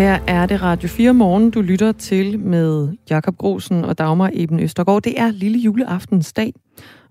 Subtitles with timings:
[0.00, 4.60] Her er det Radio 4 morgen, du lytter til med Jakob Grosen og Dagmar Eben
[4.60, 5.02] Østergaard.
[5.02, 6.52] Det er lille juleaftensdag,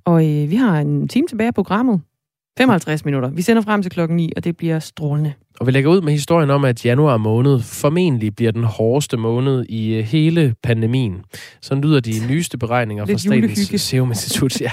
[0.06, 2.02] og øh, vi har en time tilbage af programmet.
[2.58, 3.30] 55 minutter.
[3.30, 5.34] Vi sender frem til klokken 9, og det bliver strålende.
[5.60, 9.66] Og vi lægger ud med historien om, at januar måned formentlig bliver den hårdeste måned
[9.70, 11.22] i øh, hele pandemien.
[11.62, 14.62] Sådan lyder de nyeste beregninger fra Statens Serum Institut.
[14.62, 14.72] Ja.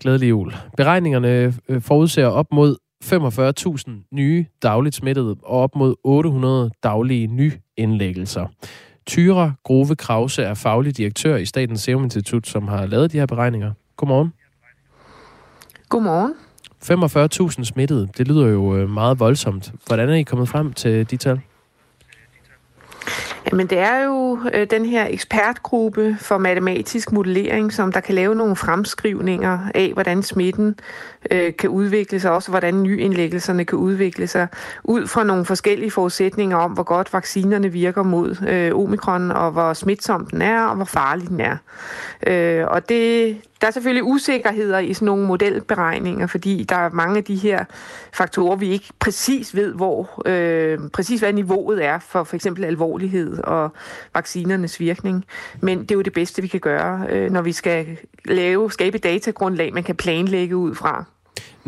[0.00, 0.54] Glædelig jul.
[0.76, 8.46] Beregningerne øh, forudser op mod 45.000 nye dagligt smittede og op mod 800 daglige nyindlæggelser.
[9.06, 13.26] Tyra Grove Krause er faglig direktør i Statens Serum Institut, som har lavet de her
[13.26, 13.72] beregninger.
[13.96, 14.32] Godmorgen.
[15.88, 16.34] Godmorgen.
[16.84, 19.72] 45.000 smittede, det lyder jo øh, meget voldsomt.
[19.86, 21.40] Hvordan er I kommet frem til de tal?
[23.52, 28.34] Jamen det er jo øh, den her ekspertgruppe for matematisk modellering, som der kan lave
[28.34, 30.80] nogle fremskrivninger af, hvordan smitten
[31.30, 34.48] øh, kan udvikle sig, også hvordan nyindlæggelserne kan udvikle sig,
[34.84, 39.72] ud fra nogle forskellige forudsætninger om, hvor godt vaccinerne virker mod øh, omikron, og hvor
[39.72, 41.56] smitsom den er, og hvor farlig den er.
[42.26, 47.16] Øh, og det, der er selvfølgelig usikkerheder i sådan nogle modelberegninger, fordi der er mange
[47.16, 47.64] af de her
[48.12, 53.38] faktorer, vi ikke præcis ved, hvor øh, præcis hvad niveauet er for for eksempel alvorlighed
[53.38, 53.72] og
[54.14, 55.24] vaccinernes virkning.
[55.60, 58.98] Men det er jo det bedste, vi kan gøre, øh, når vi skal lave, skabe
[58.98, 61.04] datagrundlag, man kan planlægge ud fra.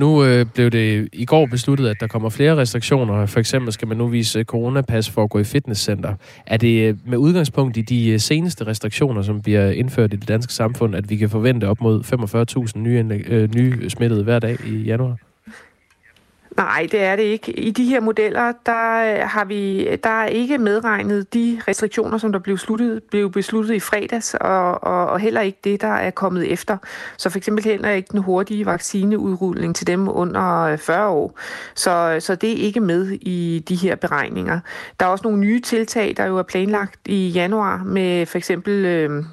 [0.01, 3.27] Nu øh, blev det i går besluttet, at der kommer flere restriktioner.
[3.27, 6.15] For eksempel skal man nu vise øh, coronapas for at gå i fitnesscenter.
[6.47, 10.29] Er det øh, med udgangspunkt i de øh, seneste restriktioner, som bliver indført i det
[10.29, 12.05] danske samfund, at vi kan forvente op mod
[12.75, 15.30] 45.000 nye, øh, nye smittede hver dag i januar?
[16.57, 17.53] Nej, det er det ikke.
[17.53, 22.33] I de her modeller, der øh, har vi der er ikke medregnet de restriktioner, som
[22.33, 26.11] der blev, sluttet, blev besluttet i fredags, og, og, og heller ikke det, der er
[26.11, 26.77] kommet efter.
[27.17, 31.39] Så for eksempel heller ikke den hurtige vaccineudrulning til dem under øh, 40 år.
[31.75, 34.61] Så, så det er ikke med i de her beregninger.
[35.01, 38.85] Der er også nogle nye tiltag, der jo er planlagt i januar med for eksempel
[38.85, 39.25] øh,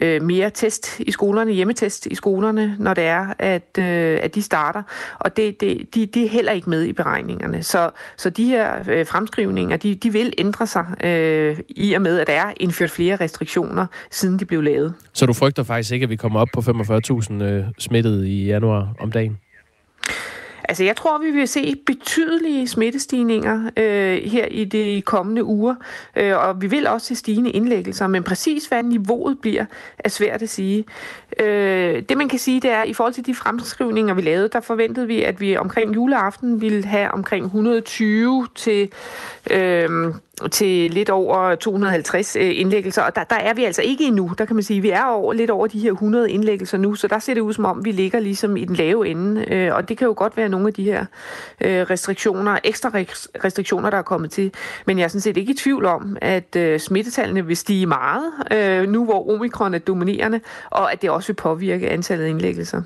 [0.00, 4.42] øh, mere test i skolerne, hjemmetest i skolerne, når det er, at, øh, at de
[4.42, 4.82] starter.
[5.18, 7.62] Og det, det, de, de er heller ikke med i beregningerne.
[7.62, 12.18] Så, så de her øh, fremskrivninger, de, de vil ændre sig øh, i og med,
[12.18, 14.94] at der er indført flere restriktioner, siden de blev lavet.
[15.12, 18.94] Så du frygter faktisk ikke, at vi kommer op på 45.000 øh, smittede i januar
[19.00, 19.38] om dagen?
[20.68, 25.74] Altså, jeg tror, vi vil se betydelige smittestigninger øh, her i de kommende uger,
[26.16, 29.64] øh, og vi vil også se stigende indlæggelser, men præcis hvad niveauet bliver,
[29.98, 30.84] er svært at sige.
[31.40, 34.48] Øh, det man kan sige, det er, at i forhold til de fremskrivninger, vi lavede,
[34.48, 38.92] der forventede vi, at vi omkring juleaften ville have omkring 120 til
[39.50, 40.14] øh,
[40.50, 44.32] til lidt over 250 øh, indlæggelser, og der, der er vi altså ikke endnu.
[44.38, 46.94] Der kan man sige, at vi er over, lidt over de her 100 indlæggelser nu,
[46.94, 49.74] så der ser det ud som om, vi ligger ligesom i den lave ende, øh,
[49.74, 51.04] og det kan jo godt være nogle af de her
[51.60, 52.90] øh, restriktioner, ekstra
[53.44, 54.52] restriktioner, der er kommet til.
[54.86, 58.32] Men jeg er sådan set ikke i tvivl om, at smittetallene vil stige meget,
[58.88, 62.82] nu hvor omikron er dominerende, og at det også vil påvirke antallet af indlæggelser.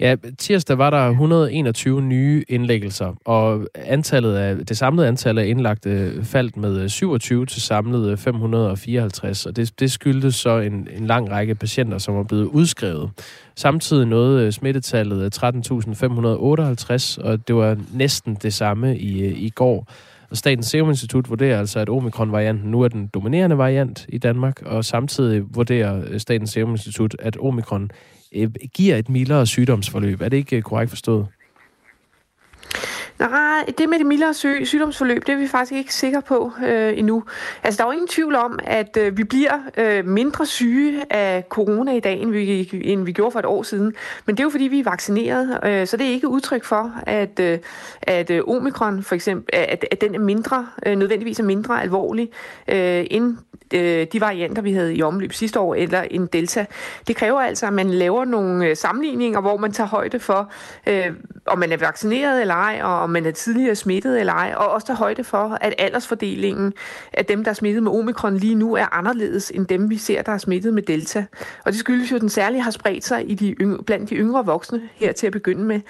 [0.00, 6.24] Ja, tirsdag var der 121 nye indlæggelser, og antallet af, det samlede antal af indlagte
[6.24, 11.06] faldt med øh, 27 til samlet øh, 554, og det, det skyldtes så en, en
[11.06, 13.10] lang række patienter, som var blevet udskrevet.
[13.54, 19.92] Samtidig nåede øh, smittetallet 13.558, og det var næsten det samme i, i går.
[20.30, 24.62] Og Statens Serum Institut vurderer altså, at omikron-varianten nu er den dominerende variant i Danmark,
[24.62, 27.90] og samtidig vurderer Statens Serum Institut, at omikron
[28.32, 30.20] øh, giver et mildere sygdomsforløb.
[30.20, 31.26] Er det ikke øh, korrekt forstået?
[33.18, 36.98] Nej, det med det mildere sy- sygdomsforløb, det er vi faktisk ikke sikre på øh,
[36.98, 37.24] endnu.
[37.62, 41.44] Altså, der er jo ingen tvivl om, at øh, vi bliver øh, mindre syge af
[41.48, 43.94] corona i dag, end vi, end vi gjorde for et år siden.
[44.26, 46.92] Men det er jo, fordi vi er vaccineret, øh, så det er ikke udtryk for,
[47.06, 47.58] at, øh,
[48.02, 52.30] at øh, omikron for eksempel, at, at den er mindre, øh, nødvendigvis er mindre alvorlig
[52.68, 53.36] øh, end
[53.74, 56.66] øh, de varianter, vi havde i omløb sidste år, eller en delta.
[57.08, 60.52] Det kræver altså, at man laver nogle øh, sammenligninger, hvor man tager højde for,
[60.86, 61.06] øh,
[61.46, 64.70] om man er vaccineret eller ej, og om man er tidligere smittet eller ej, og
[64.70, 66.72] også tage højde for, at aldersfordelingen
[67.12, 70.22] af dem, der er smittet med omikron lige nu, er anderledes end dem, vi ser,
[70.22, 71.24] der er smittet med delta.
[71.64, 74.14] Og det skyldes jo, at den særligt har spredt sig i de yngre, blandt de
[74.14, 75.80] yngre voksne her til at begynde med.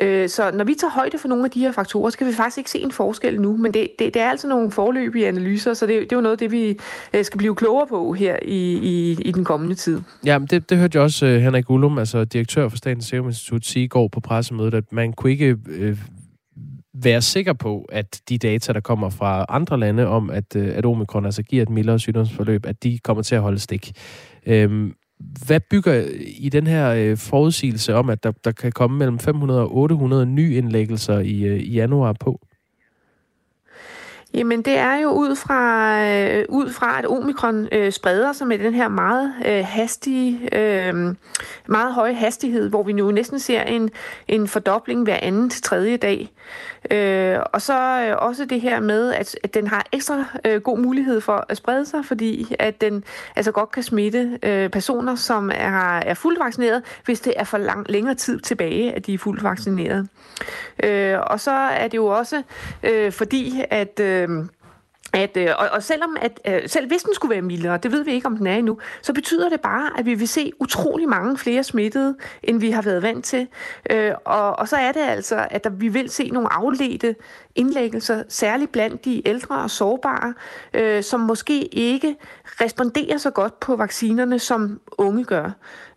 [0.00, 2.32] Øh, så når vi tager højde for nogle af de her faktorer, så kan vi
[2.32, 5.74] faktisk ikke se en forskel nu, men det, det, det er altså nogle forløbige analyser,
[5.74, 6.78] så det, det er jo noget af det, vi
[7.14, 10.00] øh, skal blive klogere på her i, i, i den kommende tid.
[10.26, 13.64] Ja, det, det hørte jeg også øh, Henrik Ullum, altså direktør for Statens Serum Institut,
[13.64, 15.98] sige i går på pressemødet, at man kunne ikke øh,
[16.94, 20.86] være sikker på, at de data, der kommer fra andre lande om, at, øh, at
[20.86, 23.92] omikron altså giver et mildere sygdomsforløb, at de kommer til at holde stik.
[24.46, 24.94] Øhm,
[25.46, 26.04] hvad bygger
[26.38, 30.26] i den her øh, forudsigelse om, at der, der kan komme mellem 500 og 800
[30.26, 32.40] nye indlæggelser i, øh, i januar på?
[34.34, 38.58] Jamen, det er jo ud fra, øh, ud fra at omikron øh, spreder sig med
[38.58, 41.14] den her meget øh, hastige, øh,
[41.68, 43.90] meget høje hastighed, hvor vi nu næsten ser en,
[44.28, 46.30] en fordobling hver anden til tredje dag.
[46.90, 50.78] Øh, og så øh, også det her med, at, at den har ekstra øh, god
[50.78, 53.04] mulighed for at sprede sig, fordi at den
[53.36, 57.58] altså godt kan smitte øh, personer, som er, er fuldt vaccineret, hvis det er for
[57.58, 60.08] lang, længere tid tilbage, at de er fuldt vaccineret.
[60.82, 62.42] Øh, og så er det jo også
[62.82, 64.00] øh, fordi, at...
[64.00, 64.28] Øh,
[65.14, 68.04] at, øh, og, og selvom at, øh, selv hvis den skulle være mildere, det ved
[68.04, 71.08] vi ikke, om den er endnu, så betyder det bare, at vi vil se utrolig
[71.08, 73.48] mange flere smittede, end vi har været vant til.
[73.90, 77.16] Øh, og, og så er det altså, at der, vi vil se nogle afledte
[77.54, 80.34] indlæggelser, særligt blandt de ældre og sårbare,
[80.74, 82.16] øh, som måske ikke
[82.60, 85.50] responderer så godt på vaccinerne, som unge gør.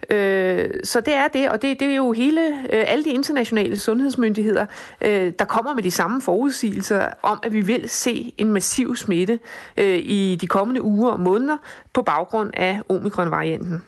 [0.10, 3.80] Øh, så det er det, og det, det er jo hele, øh, alle de internationale
[3.80, 4.66] sundhedsmyndigheder,
[5.02, 9.40] øh, der kommer med de samme forudsigelser om, at vi vil se en massiv smitte
[9.78, 11.58] øh, i de kommende uger og måneder
[11.94, 13.82] på baggrund af omikron-varianten.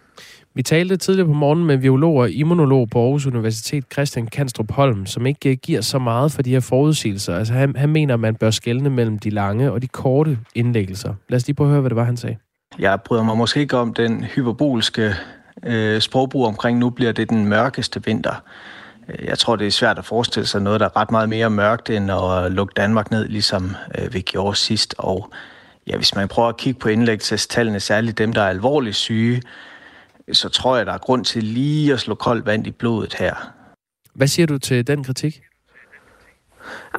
[0.53, 5.05] Vi talte tidligere på morgen med biolog og immunolog på Aarhus Universitet, Christian Kanstrup Holm,
[5.05, 7.35] som ikke øh, giver så meget for de her forudsigelser.
[7.35, 11.13] Altså han, han mener, at man bør skelne mellem de lange og de korte indlæggelser.
[11.29, 12.35] Lad os lige prøve at høre, hvad det var, han sagde.
[12.79, 15.15] Jeg bryder mig måske ikke om den hyperbolske
[15.65, 18.43] øh, sprogbrug omkring, nu bliver det den mørkeste vinter.
[19.09, 21.49] Øh, jeg tror, det er svært at forestille sig noget, der er ret meget mere
[21.49, 24.95] mørkt, end at lukke Danmark ned, ligesom øh, vi gjorde sidst.
[24.97, 25.31] Og
[25.87, 29.41] ja, hvis man prøver at kigge på indlæggelsestallene, særligt dem, der er alvorligt syge,
[30.31, 33.53] så tror jeg, der er grund til lige at slå koldt vand i blodet her.
[34.13, 35.41] Hvad siger du til den kritik?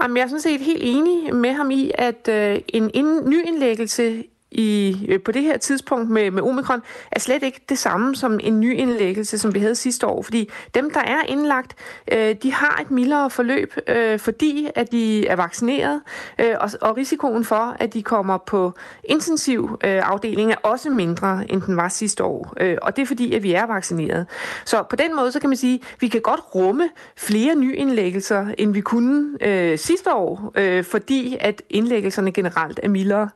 [0.03, 3.47] Jamen, jeg er sådan set helt enig med ham i, at øh, en, en ny
[3.47, 6.83] indlæggelse i, øh, på det her tidspunkt med, med omikron,
[7.13, 10.23] er slet ikke det samme som en ny indlæggelse, som vi havde sidste år.
[10.23, 11.75] Fordi dem, der er indlagt,
[12.13, 16.01] øh, de har et mildere forløb, øh, fordi at de er vaccineret,
[16.39, 18.73] øh, og, og risikoen for, at de kommer på
[19.05, 22.55] intensiv øh, afdeling, er også mindre, end den var sidste år.
[22.61, 24.27] Øh, og det er fordi, at vi er vaccineret.
[24.65, 28.47] Så på den måde, så kan man sige, at vi kan godt rumme flere nyindlæggelser,
[28.59, 33.29] end vi kunne øh, sidste år, øh, fordi at indlæggelserne generelt er mildere.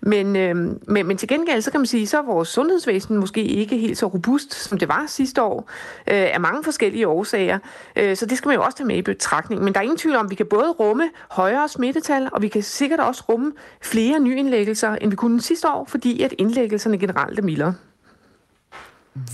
[0.00, 3.16] Men øh, Øhm, men, men til gengæld, så kan man sige, så er vores sundhedsvæsen
[3.16, 5.70] måske ikke helt så robust, som det var sidste år,
[6.10, 7.58] øh, af mange forskellige årsager.
[7.96, 9.64] Øh, så det skal man jo også tage med i betragtning.
[9.64, 12.48] Men der er ingen tvivl om, at vi kan både rumme højere smittetal, og vi
[12.48, 13.52] kan sikkert også rumme
[13.82, 17.74] flere nyindlæggelser, end vi kunne sidste år, fordi at indlæggelserne generelt er mildere.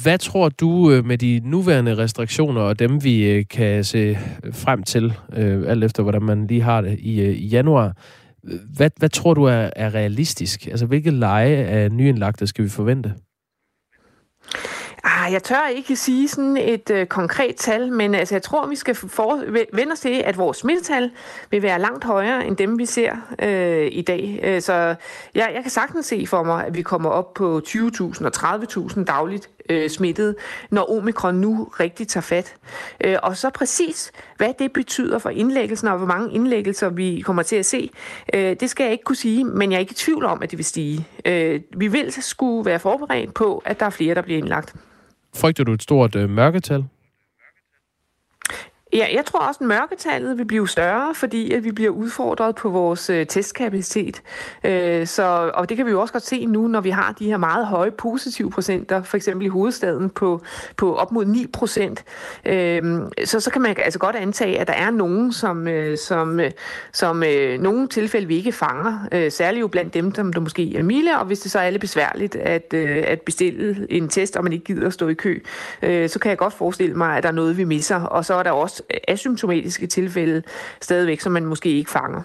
[0.02, 4.18] Hvad tror du øh, med de nuværende restriktioner og dem, vi øh, kan se
[4.52, 7.92] frem til, øh, alt efter hvordan man lige har det i januar,
[8.76, 10.66] hvad, hvad tror du er, er realistisk?
[10.66, 13.14] Altså, hvilke leje af nyindlagte skal vi forvente?
[15.04, 18.76] Ah, jeg tør ikke sige sådan et øh, konkret tal, men altså, jeg tror, vi
[18.76, 21.10] skal for, vende os til, at vores smittetal
[21.50, 24.40] vil være langt højere end dem, vi ser øh, i dag.
[24.42, 24.72] Øh, så
[25.34, 29.04] jeg, jeg kan sagtens se for mig, at vi kommer op på 20.000 og 30.000
[29.04, 30.36] dagligt øh, smittet,
[30.70, 32.54] når omikron nu rigtig tager fat.
[33.04, 37.42] Øh, og så præcis, hvad det betyder for indlæggelsen, og hvor mange indlæggelser vi kommer
[37.42, 37.90] til at se,
[38.34, 40.50] øh, det skal jeg ikke kunne sige, men jeg er ikke i tvivl om, at
[40.50, 41.06] det vil stige.
[41.24, 44.74] Øh, vi vil skulle være forberedt på, at der er flere, der bliver indlagt.
[45.36, 46.84] Frygter du et stort øh, mørketal?
[48.92, 52.68] Ja, jeg tror også, at mørketallet vil blive større, fordi at vi bliver udfordret på
[52.68, 54.22] vores øh, testkapacitet.
[54.64, 57.26] Øh, så, og det kan vi jo også godt se nu, når vi har de
[57.26, 60.42] her meget høje positive procenter, for eksempel i hovedstaden på,
[60.76, 62.04] på op mod 9 procent.
[62.44, 66.40] Øh, så, så kan man altså godt antage, at der er nogen, som, øh, som,
[66.40, 66.50] øh,
[66.92, 69.08] som øh, nogle tilfælde vi ikke fanger.
[69.12, 71.70] Øh, særligt jo blandt dem, som der måske er milde, og hvis det så er
[71.70, 75.14] lidt besværligt at, øh, at bestille en test, og man ikke gider at stå i
[75.14, 75.38] kø,
[75.82, 78.00] øh, så kan jeg godt forestille mig, at der er noget, vi misser.
[78.00, 80.42] Og så er der også asymptomatiske tilfælde
[80.80, 82.22] stadigvæk, som man måske ikke fanger.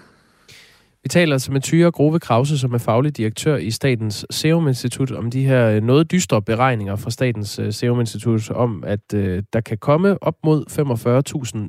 [1.06, 5.12] Vi taler altså med Tyre Grove Krause, som er faglig direktør i Statens Serum Institut,
[5.12, 9.42] om de her øh, noget dystre beregninger fra Statens øh, Serum Institut om, at øh,
[9.52, 10.64] der kan komme op mod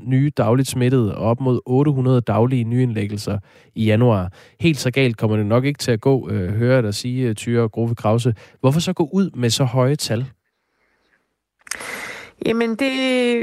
[0.05, 3.39] 45.000 nye dagligt smittede og op mod 800 daglige nyindlæggelser
[3.75, 4.31] i januar.
[4.59, 7.69] Helt så galt kommer det nok ikke til at gå, øh, hører dig sige, Tyre
[7.69, 8.33] Grove Krause.
[8.59, 10.25] Hvorfor så gå ud med så høje tal?
[12.45, 12.79] Jamen, det,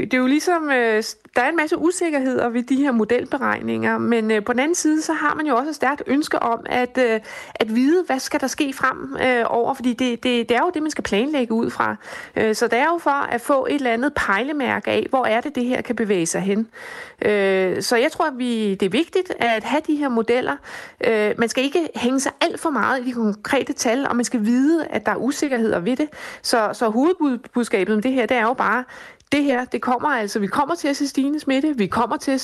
[0.01, 1.03] det er jo ligesom, øh,
[1.35, 5.01] der er en masse usikkerheder ved de her modelberegninger, men øh, på den anden side,
[5.01, 7.19] så har man jo også et stærkt ønske om at, øh,
[7.55, 10.71] at vide, hvad skal der ske frem øh, over, fordi det, det, det er jo
[10.73, 11.95] det, man skal planlægge ud fra.
[12.35, 15.41] Øh, så det er jo for at få et eller andet pejlemærke af, hvor er
[15.41, 16.67] det, det her kan bevæge sig hen.
[17.21, 20.55] Øh, så jeg tror, at vi, det er vigtigt at have de her modeller.
[21.37, 24.45] Man skal ikke hænge sig alt for meget i de konkrete tal, og man skal
[24.45, 26.09] vide, at der er usikkerheder ved det.
[26.41, 28.83] Så, så hovedbudskabet om det her, det er jo bare,
[29.31, 32.31] det her, det kommer altså, vi kommer til at se stigende smitte, vi kommer til
[32.31, 32.41] at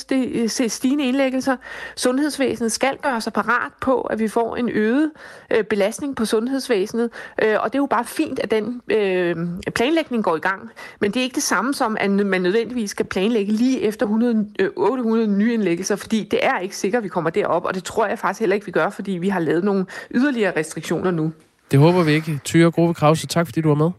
[0.51, 1.55] se stigende indlæggelser.
[1.95, 5.11] Sundhedsvæsenet skal gøre sig parat på, at vi får en øget
[5.51, 7.09] øh, belastning på sundhedsvæsenet,
[7.43, 9.35] øh, og det er jo bare fint, at den øh,
[9.75, 10.69] planlægning går i gang.
[11.00, 14.47] Men det er ikke det samme som, at man nødvendigvis skal planlægge lige efter 100,
[14.59, 17.83] øh, 800 nye indlæggelser, fordi det er ikke sikkert, at vi kommer derop, og det
[17.83, 21.31] tror jeg faktisk heller ikke, vi gør, fordi vi har lavet nogle yderligere restriktioner nu.
[21.71, 22.39] Det håber vi ikke.
[22.43, 23.91] Tyre Grove Krause, tak fordi du var med.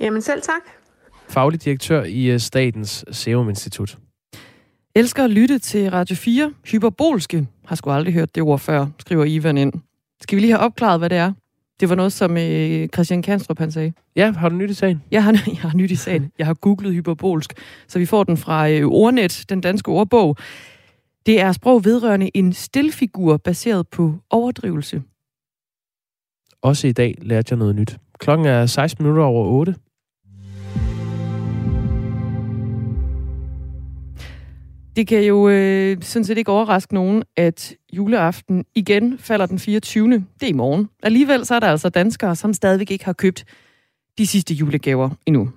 [0.00, 0.62] Jamen selv tak.
[1.34, 3.98] Faglig direktør i øh, Statens Serum Institut.
[4.94, 6.52] Elsker at lytte til Radio 4.
[6.66, 7.46] Hyperbolske.
[7.64, 9.72] Har sgu aldrig hørt det ord før, skriver Ivan ind.
[10.20, 11.32] Skal vi lige have opklaret, hvad det er?
[11.80, 13.92] Det var noget, som øh, Christian Kanstrup han sagde.
[14.16, 15.02] Ja, har du nyt i sagen?
[15.10, 16.32] Jeg har, jeg har nyt i sagen.
[16.38, 17.52] Jeg har googlet hyperbolsk,
[17.88, 20.36] så vi får den fra øh, Ordnet, den danske ordbog.
[21.26, 25.02] Det er sprog vedrørende en stilfigur baseret på overdrivelse.
[26.62, 27.96] Også i dag lærte jeg noget nyt.
[28.18, 29.74] Klokken er 16 minutter over 8.
[34.96, 40.10] Det kan jo øh, sådan set ikke overraske nogen, at juleaften igen falder den 24.
[40.10, 40.88] Det er i morgen.
[41.02, 43.44] Alligevel så er der altså danskere, som stadigvæk ikke har købt
[44.18, 45.50] de sidste julegaver endnu.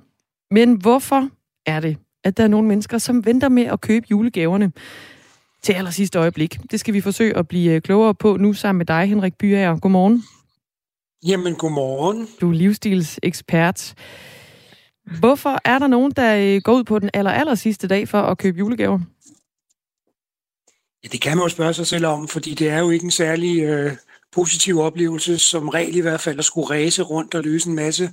[0.51, 1.29] Men hvorfor
[1.65, 4.72] er det, at der er nogle mennesker, som venter med at købe julegaverne
[5.62, 6.60] til aller sidste øjeblik?
[6.72, 9.79] Det skal vi forsøge at blive øh, klogere på nu sammen med dig, Henrik Byager.
[9.79, 10.24] Godmorgen.
[11.27, 12.27] Jamen, godmorgen.
[12.41, 13.94] Du er livsstilsekspert.
[15.20, 18.22] Hvorfor er der nogen, der øh, går ud på den aller, aller sidste dag for
[18.22, 19.00] at købe julegaver?
[21.04, 23.12] Ja, det kan man jo spørge sig selv om, fordi det er jo ikke en
[23.12, 23.98] særlig øh,
[24.32, 28.12] positiv oplevelse, som regel i hvert fald at skulle ræse rundt og løse en masse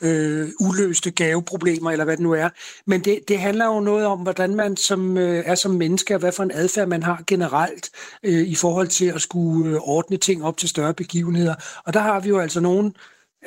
[0.00, 2.48] øh, uløste gaveproblemer, eller hvad det nu er.
[2.86, 6.20] Men det, det handler jo noget om, hvordan man som, øh, er som menneske, og
[6.20, 7.90] hvad for en adfærd man har generelt
[8.22, 11.54] øh, i forhold til at skulle øh, ordne ting op til større begivenheder.
[11.86, 12.94] Og der har vi jo altså nogen,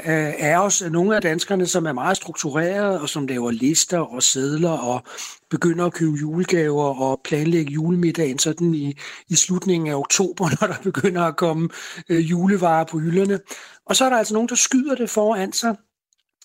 [0.03, 4.24] af øh, os, nogle af danskerne, som er meget strukturerede og som laver lister og
[4.24, 5.03] sædler og
[5.50, 8.93] begynder at købe julegaver og planlægge julemiddagen sådan i,
[9.29, 11.70] i slutningen af oktober, når der begynder at komme
[12.10, 13.39] øh, julevarer på hylderne.
[13.86, 15.75] Og så er der altså nogen, der skyder det foran sig,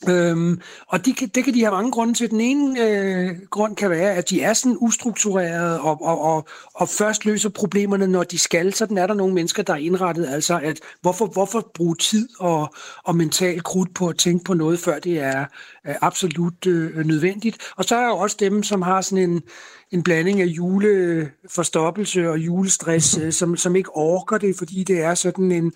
[0.08, 2.30] Øhm, og de kan, det kan de have mange grunde til.
[2.30, 6.88] Den ene øh, grund kan være, at de er sådan ustrukturerede og, og, og, og
[6.88, 8.74] først løser problemerne, når de skal.
[8.74, 10.26] Sådan er der nogle mennesker, der er indrettet.
[10.26, 12.74] Altså, at hvorfor, hvorfor bruge tid og,
[13.04, 15.44] og mental krudt på at tænke på noget, før det er
[15.86, 17.56] øh, absolut øh, nødvendigt.
[17.76, 19.42] Og så er der jo også dem, som har sådan en,
[19.93, 25.14] en blanding af juleforstoppelse og julestress, øh, som, som ikke orker det, fordi det er
[25.14, 25.73] sådan en,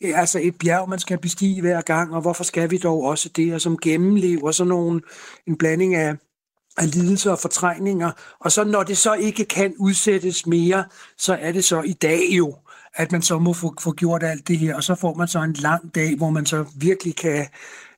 [0.00, 3.28] øh, altså et bjerg, man skal bestige hver gang, og hvorfor skal vi dog også
[3.36, 5.00] det, og som gennemlever sådan nogle,
[5.46, 6.16] en blanding af,
[6.78, 8.10] af lidelser og fortrængninger.
[8.40, 10.84] Og så når det så ikke kan udsættes mere,
[11.18, 12.56] så er det så i dag jo,
[12.94, 15.42] at man så må få, få gjort alt det her, og så får man så
[15.42, 17.46] en lang dag, hvor man så virkelig kan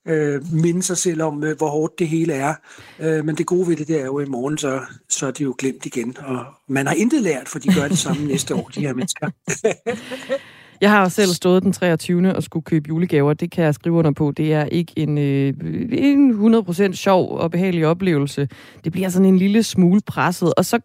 [0.08, 2.54] øh, minde sig selv om, øh, hvor hårdt det hele er.
[3.00, 5.30] Øh, men det gode ved det, det er jo, at i morgen, så, så er
[5.30, 6.16] det jo glemt igen.
[6.18, 9.30] Og man har intet lært, for de gør det samme næste år, de her mennesker.
[10.80, 12.37] Jeg har selv stået den 23.
[12.37, 13.34] og skulle købe julegaver.
[13.34, 14.30] Det kan jeg skrive under på.
[14.30, 15.54] Det er ikke en, øh,
[15.92, 18.49] en 100% sjov og behagelig oplevelse.
[18.84, 20.54] Det bliver sådan en lille smule presset.
[20.56, 20.78] Og så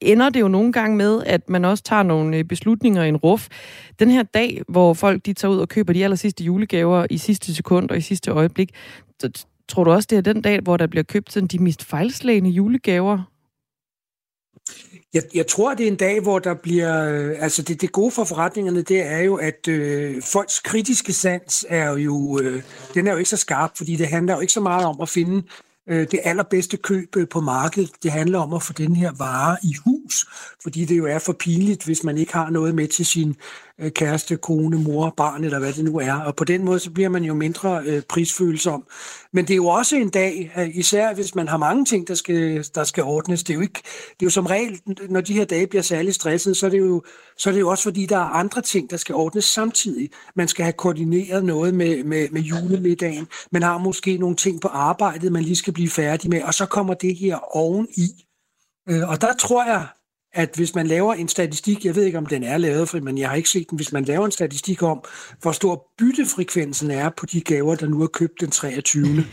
[0.00, 3.16] ender det jo nogle gange med, at man også tager nogle øh, beslutninger i en
[3.16, 3.48] ruf.
[3.98, 7.18] Den her dag, hvor folk de tager ud og køber de aller sidste julegaver i
[7.18, 8.70] sidste sekund og i sidste øjeblik,
[9.20, 11.84] så tror du også, det er den dag, hvor der bliver købt sådan de mest
[11.84, 13.30] fejlslagende julegaver?
[15.14, 17.08] Jeg, jeg tror, det er en dag, hvor der bliver...
[17.10, 21.66] Øh, altså, det, det gode for forretningerne, det er jo, at øh, folks kritiske sans
[21.68, 22.40] er jo...
[22.42, 22.62] Øh,
[22.94, 25.08] den er jo ikke så skarp, fordi det handler jo ikke så meget om at
[25.08, 25.42] finde
[25.88, 27.90] øh, det allerbedste køb øh, på markedet.
[28.02, 30.26] Det handler om at få den her vare i hus,
[30.62, 33.36] fordi det jo er for pinligt, hvis man ikke har noget med til sin
[33.80, 36.12] Øh, kæreste, kone, mor, barn eller hvad det nu er.
[36.12, 38.86] Og på den måde så bliver man jo mindre øh, prisfølsom.
[39.32, 42.14] Men det er jo også en dag, øh, især hvis man har mange ting, der
[42.14, 43.44] skal, der skal ordnes.
[43.44, 46.14] Det er, jo ikke, det er jo som regel, når de her dage bliver særlig
[46.14, 47.02] stresset, så er, det jo,
[47.38, 50.10] så er det jo også fordi, der er andre ting, der skal ordnes samtidig.
[50.36, 53.26] Man skal have koordineret noget med, med, med julemiddagen.
[53.52, 56.66] Man har måske nogle ting på arbejdet, man lige skal blive færdig med, og så
[56.66, 58.26] kommer det her oveni.
[58.88, 59.86] Øh, og der tror jeg,
[60.34, 63.28] at hvis man laver en statistik, jeg ved ikke om den er lavet, men jeg
[63.28, 65.04] har ikke set den, hvis man laver en statistik om,
[65.42, 69.06] hvor stor byttefrekvensen er på de gaver, der nu er købt den 23.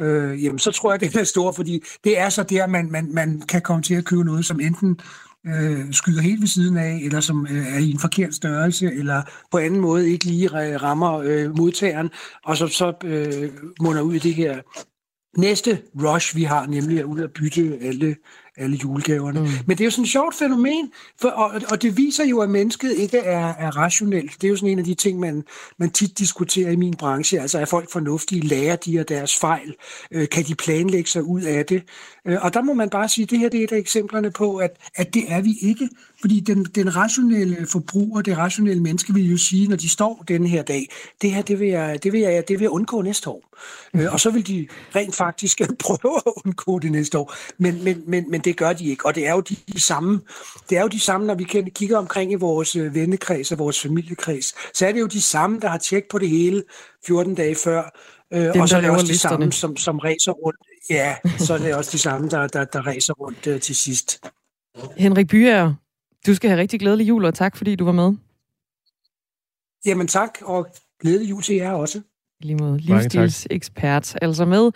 [0.00, 3.14] øh, jamen så tror jeg, den er stor, fordi det er så der, man, man,
[3.14, 5.00] man kan komme til at købe noget, som enten
[5.46, 9.22] øh, skyder helt ved siden af, eller som øh, er i en forkert størrelse, eller
[9.50, 12.10] på anden måde ikke lige rammer øh, modtageren,
[12.44, 13.50] og så, så øh,
[13.80, 14.60] munder ud i det her
[15.36, 18.16] næste rush, vi har, nemlig at ud og bytte alle
[18.58, 19.40] alle julegaverne.
[19.40, 19.46] Mm.
[19.66, 22.50] Men det er jo sådan et sjovt fænomen, for, og, og det viser jo, at
[22.50, 24.32] mennesket ikke er, er rationelt.
[24.40, 25.44] Det er jo sådan en af de ting, man,
[25.78, 27.40] man tit diskuterer i min branche.
[27.40, 29.74] Altså er folk fornuftige, lærer de af deres fejl?
[30.10, 31.82] Øh, kan de planlægge sig ud af det?
[32.26, 34.30] Øh, og der må man bare sige, at det her det er et af eksemplerne
[34.30, 35.88] på, at, at det er vi ikke.
[36.20, 40.48] Fordi den, den rationelle forbruger, det rationelle menneske vil jo sige, når de står denne
[40.48, 40.88] her dag,
[41.22, 43.42] det her, det vil jeg, det vil jeg, det vil jeg undgå næste år.
[43.94, 47.34] Øh, og så vil de rent faktisk prøve at undgå det næste år.
[47.58, 49.06] Men, men, men, men det gør de ikke.
[49.06, 50.20] Og det er jo de, de samme,
[50.70, 51.44] det er jo de samme, når vi
[51.74, 55.60] kigger omkring i vores øh, vennekreds og vores familiekreds, så er det jo de samme,
[55.60, 56.62] der har tjekket på det hele
[57.06, 57.90] 14 dage før,
[58.32, 59.42] Øh, Dem, og så er det også de listerne.
[59.42, 60.58] samme, som, som racer rundt.
[60.90, 64.20] Ja, så er det også de samme, der, der, der racer rundt uh, til sidst.
[64.96, 65.74] Henrik Byer,
[66.26, 68.12] du skal have rigtig glædelig jul, og tak fordi du var med.
[69.86, 70.66] Jamen tak, og
[71.00, 72.00] glædelig jul til jer også.
[72.40, 74.70] Lige måde livsstilsekspert, altså med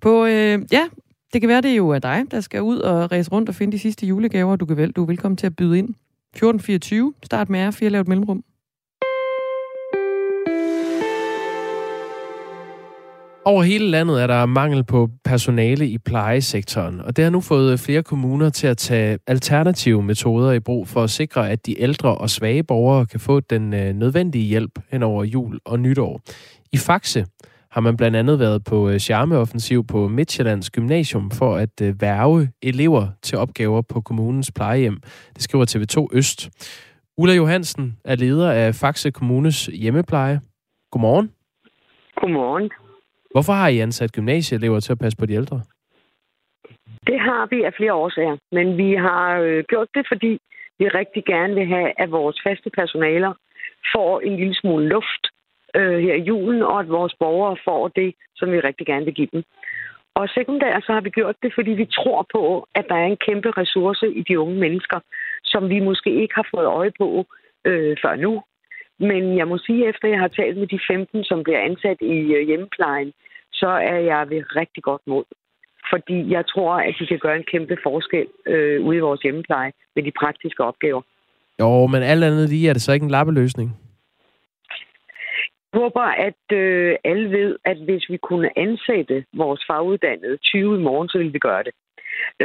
[0.00, 0.88] på, øh, ja,
[1.32, 3.54] det kan være, det er jo af dig, der skal ud og ræse rundt og
[3.54, 4.56] finde de sidste julegaver.
[4.56, 5.88] Du, kan vel, du er velkommen til at byde ind.
[5.88, 8.44] 1424, start med R4, lav et mellemrum.
[13.48, 17.80] Over hele landet er der mangel på personale i plejesektoren, og det har nu fået
[17.80, 22.14] flere kommuner til at tage alternative metoder i brug for at sikre, at de ældre
[22.14, 26.20] og svage borgere kan få den øh, nødvendige hjælp hen over jul og nytår.
[26.72, 27.26] I Faxe
[27.70, 32.48] har man blandt andet været på øh, charmeoffensiv på Midtjyllands Gymnasium for at øh, værve
[32.62, 35.00] elever til opgaver på kommunens plejehjem.
[35.34, 36.50] Det skriver TV2 Øst.
[37.16, 40.40] Ulla Johansen er leder af Faxe Kommunes hjemmepleje.
[40.90, 41.30] Godmorgen.
[42.20, 42.70] Godmorgen.
[43.30, 45.60] Hvorfor har I ansat gymnasieelever til at passe på de ældre?
[47.06, 50.40] Det har vi af flere årsager, men vi har øh, gjort det, fordi
[50.78, 53.32] vi rigtig gerne vil have, at vores faste personaler
[53.94, 55.24] får en lille smule luft
[55.74, 59.14] øh, her i julen, og at vores borgere får det, som vi rigtig gerne vil
[59.14, 59.42] give dem.
[60.14, 63.24] Og sekundært så har vi gjort det, fordi vi tror på, at der er en
[63.26, 65.00] kæmpe ressource i de unge mennesker,
[65.44, 67.26] som vi måske ikke har fået øje på
[67.64, 68.42] øh, før nu.
[68.98, 72.16] Men jeg må sige, efter jeg har talt med de 15, som bliver ansat i
[72.36, 73.12] øh, hjemmeplejen,
[73.52, 75.24] så er jeg ved rigtig godt mod.
[75.92, 79.72] Fordi jeg tror, at de kan gøre en kæmpe forskel øh, ude i vores hjemmepleje
[79.94, 81.02] med de praktiske opgaver.
[81.60, 83.70] Jo, men alt andet lige er det så ikke en lappeløsning?
[85.72, 90.82] Jeg håber, at øh, alle ved, at hvis vi kunne ansætte vores faguddannede 20 i
[90.82, 91.72] morgen, så ville vi gøre det.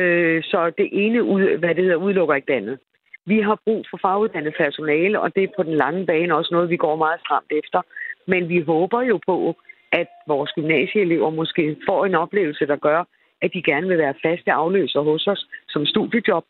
[0.02, 2.80] Øh, så det ene, ud, hvad det hedder, udelukker ikke det andet.
[3.26, 6.70] Vi har brug for faguddannet personale, og det er på den lange bane også noget,
[6.70, 7.82] vi går meget stramt efter.
[8.28, 9.56] Men vi håber jo på,
[9.92, 13.04] at vores gymnasieelever måske får en oplevelse, der gør,
[13.42, 16.46] at de gerne vil være faste afløser hos os som studiejob.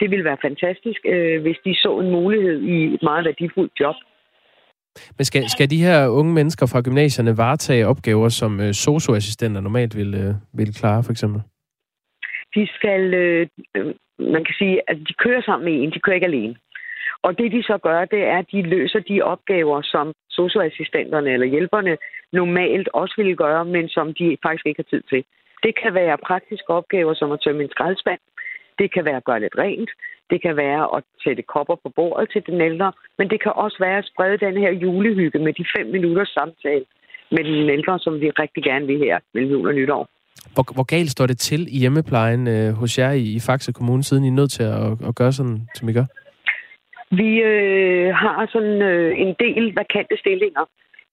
[0.00, 3.94] Det ville være fantastisk, øh, hvis de så en mulighed i et meget værdifuldt job.
[5.16, 9.96] Men skal, skal de her unge mennesker fra gymnasierne varetage opgaver, som øh, socioassistenter normalt
[9.96, 11.40] vil, øh, vil klare, for eksempel?
[12.54, 13.46] De skal, øh,
[14.18, 16.56] man kan sige, at de kører sammen med en, de kører ikke alene.
[17.22, 21.46] Og det de så gør, det er, at de løser de opgaver, som socioassistenterne eller
[21.46, 21.96] hjælperne
[22.32, 25.24] normalt også ville gøre, men som de faktisk ikke har tid til.
[25.62, 28.20] Det kan være praktiske opgaver, som at tømme en skraldespand.
[28.78, 29.90] Det kan være at gøre lidt rent.
[30.30, 32.92] Det kan være at sætte kopper på bordet til den ældre.
[33.18, 36.84] Men det kan også være at sprede den her julehygge med de fem minutters samtale
[37.30, 40.08] med den ældre, som vi rigtig gerne vil her mellem jul og nytår.
[40.54, 44.02] Hvor, hvor galt står det til i hjemmeplejen øh, hos jer i, i Faxe Kommune,
[44.02, 46.06] siden I er nødt til at, at gøre sådan, som I gør?
[47.10, 50.64] Vi øh, har sådan øh, en del vakante stillinger,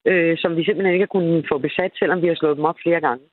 [0.06, 2.76] øh, som vi simpelthen ikke har kunnet få besat, selvom vi har slået dem op
[2.84, 3.24] flere gange.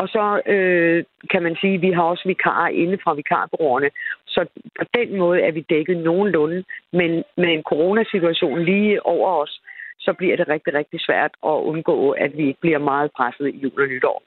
[0.00, 3.90] Og så øh, kan man sige, at vi har også vikarer inde fra vikarbureauerne.
[4.26, 4.40] Så
[4.78, 6.64] på den måde er vi dækket nogenlunde.
[6.92, 9.60] Men med en coronasituation lige over os,
[10.00, 13.82] så bliver det rigtig, rigtig svært at undgå, at vi bliver meget presset i jul
[13.82, 14.22] og nytår.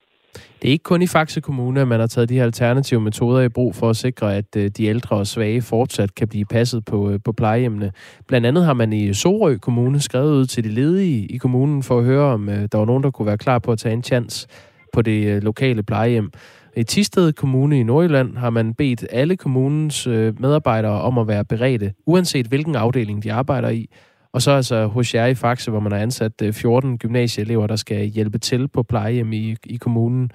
[0.63, 3.41] Det er ikke kun i Faxe Kommune, at man har taget de her alternative metoder
[3.41, 6.85] i brug for at sikre, at øh, de ældre og svage fortsat kan blive passet
[6.85, 7.91] på, øh, på plejehjemmene.
[8.27, 11.99] Blandt andet har man i Sorø Kommune skrevet ud til de ledige i kommunen for
[11.99, 14.03] at høre, om øh, der var nogen, der kunne være klar på at tage en
[14.03, 14.47] chance
[14.93, 16.31] på det lokale plejehjem.
[16.77, 20.07] I Tisted Kommune i Nordjylland har man bedt alle kommunens
[20.39, 23.89] medarbejdere om at være beredte, uanset hvilken afdeling de arbejder i,
[24.33, 27.75] og så altså hos jer i Faxe, hvor man har ansat øh, 14 gymnasieelever, der
[27.75, 30.31] skal hjælpe til på plejehjem i, i kommunen.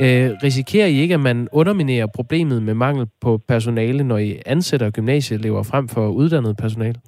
[0.00, 4.90] Øh, risikerer I ikke, at man underminerer problemet med mangel på personale, når I ansætter
[4.90, 6.98] gymnasieelever frem for uddannet personale?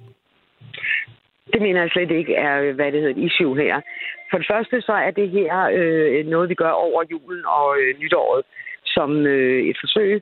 [1.53, 3.81] Det mener jeg slet ikke er, øh, hvad det hedder, et issue her.
[4.29, 7.99] For det første så er det her øh, noget, vi gør over julen og øh,
[7.99, 8.43] nytåret
[8.85, 10.21] som øh, et forsøg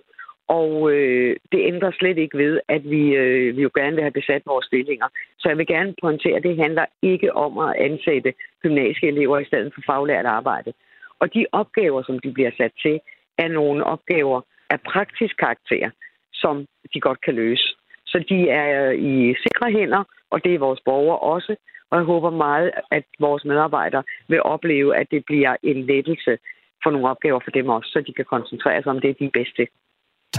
[0.59, 4.19] og øh, det ændrer slet ikke ved, at vi, øh, vi jo gerne vil have
[4.19, 5.07] besat vores stillinger.
[5.39, 9.73] Så jeg vil gerne pointere, at det handler ikke om at ansætte gymnasieelever i stedet
[9.73, 10.73] for faglært arbejde.
[11.19, 12.99] Og de opgaver, som de bliver sat til,
[13.37, 15.89] er nogle opgaver, af praktisk karakter,
[16.33, 17.67] som de godt kan løse.
[18.05, 21.55] Så de er øh, i sikre hænder, og det er vores borgere også.
[21.89, 26.37] Og jeg håber meget, at vores medarbejdere vil opleve, at det bliver en lettelse
[26.83, 29.37] for nogle opgaver for dem også, så de kan koncentrere sig om det, de er
[29.39, 29.67] bedst til.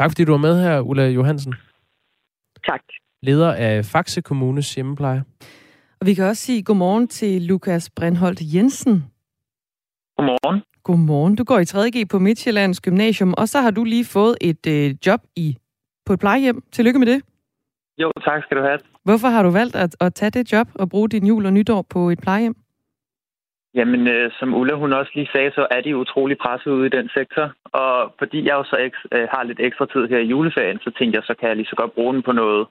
[0.02, 1.54] Tak fordi du var med her, Ulla Johansen.
[2.66, 2.80] Tak.
[3.22, 5.24] Leder af Faxe Kommunes hjemmepleje.
[6.00, 9.04] Og vi kan også sige godmorgen til Lukas Brindholt Jensen.
[10.16, 10.62] Godmorgen.
[10.82, 11.36] Godmorgen.
[11.36, 14.94] Du går i 3.G på Midtjyllands Gymnasium, og så har du lige fået et øh,
[15.06, 15.56] job i
[16.06, 16.62] på et plejehjem.
[16.72, 17.22] Tillykke med det.
[17.98, 18.78] Jo, tak skal du have.
[19.04, 21.82] Hvorfor har du valgt at, at tage det job og bruge din jul og nytår
[21.82, 22.56] på et plejehjem?
[23.74, 26.96] Jamen, øh, som Ulla hun også lige sagde, så er de utrolig presset ude i
[26.98, 27.52] den sektor.
[27.82, 30.90] Og fordi jeg jo så ek- øh, har lidt ekstra tid her i juleferien, så
[30.98, 32.66] tænkte jeg, så kan jeg lige så godt bruge den på noget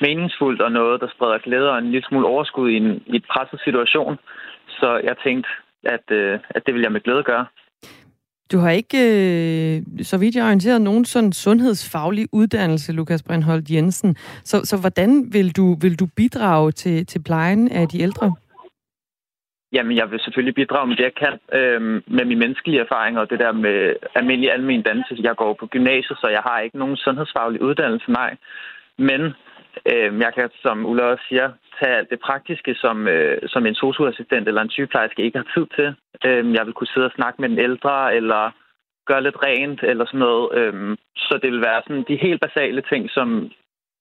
[0.00, 3.24] meningsfuldt og noget, der spreder glæde og en lille smule overskud i en, i et
[3.32, 4.16] presset situation.
[4.68, 5.48] Så jeg tænkte,
[5.84, 7.46] at, øh, at det vil jeg med glæde gøre.
[8.52, 13.70] Du har ikke, øh, så vidt jeg er orienteret, nogen sådan sundhedsfaglig uddannelse, Lukas Brindholt
[13.70, 14.16] Jensen.
[14.44, 18.32] Så, så hvordan vil du, vil du bidrage til, til plejen af de ældre?
[19.72, 21.80] Jamen, jeg vil selvfølgelig bidrage med det, jeg kan, øh,
[22.16, 25.16] med min menneskelige erfaring og det der med almindelig almen dannelse.
[25.22, 28.36] Jeg går på gymnasiet, så jeg har ikke nogen sundhedsfaglig uddannelse, nej.
[28.98, 29.20] Men
[29.92, 31.50] øh, jeg kan, som Ulla også siger,
[31.80, 35.66] tage alt det praktiske, som, øh, som en socioassistent eller en sygeplejerske ikke har tid
[35.76, 35.88] til.
[36.24, 38.50] Øh, jeg vil kunne sidde og snakke med den ældre, eller
[39.06, 40.54] gøre lidt rent, eller sådan noget.
[40.58, 43.50] Øh, så det vil være sådan de helt basale ting, som,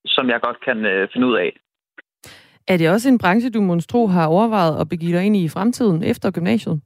[0.06, 1.52] som jeg godt kan øh, finde ud af.
[2.68, 5.50] Er det også en branche, du monstro har overvejet at begive dig ind i i
[5.50, 6.82] fremtiden efter gymnasiet?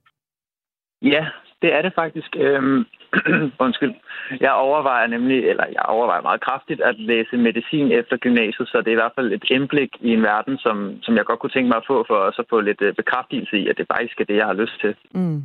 [1.01, 1.25] Ja,
[1.61, 2.35] det er det faktisk.
[2.35, 2.85] Øhm,
[3.65, 3.93] undskyld.
[4.39, 8.87] Jeg overvejer nemlig, eller jeg overvejer meget kraftigt at læse medicin efter gymnasiet, så det
[8.87, 11.67] er i hvert fald et indblik i en verden, som, som jeg godt kunne tænke
[11.67, 14.25] mig at få, for også at få lidt øh, bekræftelse i, at det faktisk er
[14.25, 14.95] det, jeg har lyst til.
[15.13, 15.43] Mm.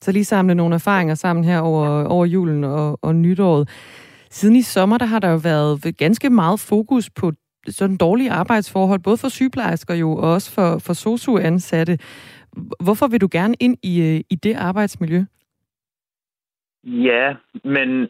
[0.00, 3.68] Så lige samle nogle erfaringer sammen her over, over julen og, og nytåret.
[4.30, 7.32] Siden i sommer, der har der jo været ganske meget fokus på
[7.68, 11.98] sådan dårlige arbejdsforhold, både for sygeplejersker jo, og også for, for sosu-ansatte.
[12.80, 15.24] Hvorfor vil du gerne ind i, øh, i det arbejdsmiljø?
[16.84, 18.08] Ja, men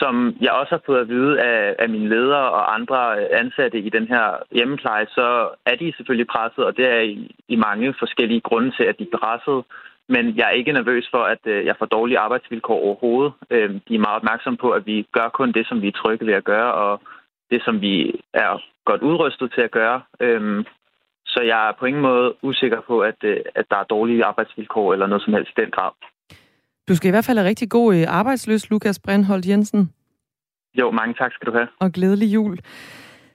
[0.00, 3.90] som jeg også har fået at vide af, af mine ledere og andre ansatte i
[3.90, 8.40] den her hjemmepleje, så er de selvfølgelig presset, og det er i, i mange forskellige
[8.40, 9.64] grunde til, at de er presset.
[10.08, 13.32] Men jeg er ikke nervøs for, at øh, jeg får dårlige arbejdsvilkår overhovedet.
[13.50, 16.26] Øhm, de er meget opmærksomme på, at vi gør kun det, som vi er trygge
[16.26, 17.00] ved at gøre, og
[17.50, 20.02] det, som vi er godt udrustet til at gøre.
[20.20, 20.64] Øh,
[21.26, 24.92] så jeg er på ingen måde usikker på, at, øh, at der er dårlige arbejdsvilkår
[24.92, 25.92] eller noget som helst i den grad.
[26.88, 29.92] Du skal i hvert fald have rigtig god øh, arbejdsløs, Lukas Brindholt Jensen.
[30.78, 31.68] Jo, mange tak skal du have.
[31.80, 32.58] Og glædelig jul.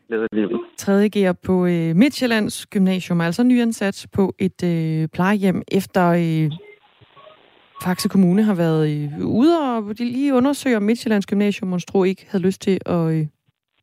[0.08, 0.65] Glædelig jul.
[0.78, 1.10] 3.
[1.15, 6.52] G'er på øh, Midtjyllands Gymnasium, altså nyansat på et øh, plejehjem, efter øh,
[7.84, 12.26] Faxe Kommune har været øh, ude og de lige undersøger, om Midtjyllands Gymnasium monstro ikke
[12.30, 13.28] havde lyst til at øh,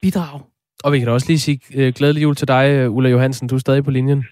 [0.02, 0.40] bidrage.
[0.84, 3.48] Og vi kan da også lige sige øh, glædelig jul til dig, øh, Ulla Johansen.
[3.48, 4.24] Du er stadig på linjen.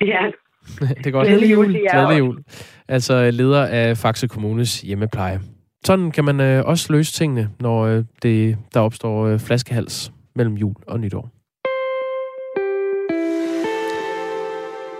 [0.00, 0.30] Ja,
[0.98, 1.28] det er godt.
[1.28, 2.42] Glædelig jul Glædelig jul.
[2.88, 5.40] Altså leder af Faxe Kommunes hjemmepleje.
[5.84, 10.54] Sådan kan man øh, også løse tingene, når øh, det, der opstår øh, flaskehals mellem
[10.54, 11.30] jul og nytår.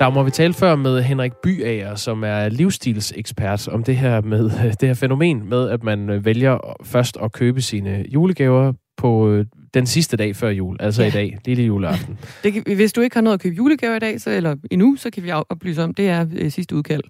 [0.01, 4.51] Der må vi tale før med Henrik Byager, som er livsstilsekspert om det her med
[4.81, 9.47] det her fænomen med, at man øh, vælger først at købe sine julegaver på øh,
[9.75, 11.09] den sidste dag før jul, altså Ja.
[11.09, 12.19] i dag, lille juleaften.
[12.45, 14.97] Det kan, hvis du ikke har noget at købe julegaver i dag, så, eller endnu,
[14.97, 17.03] så kan vi oplyse om, det er øh, sidste udkald.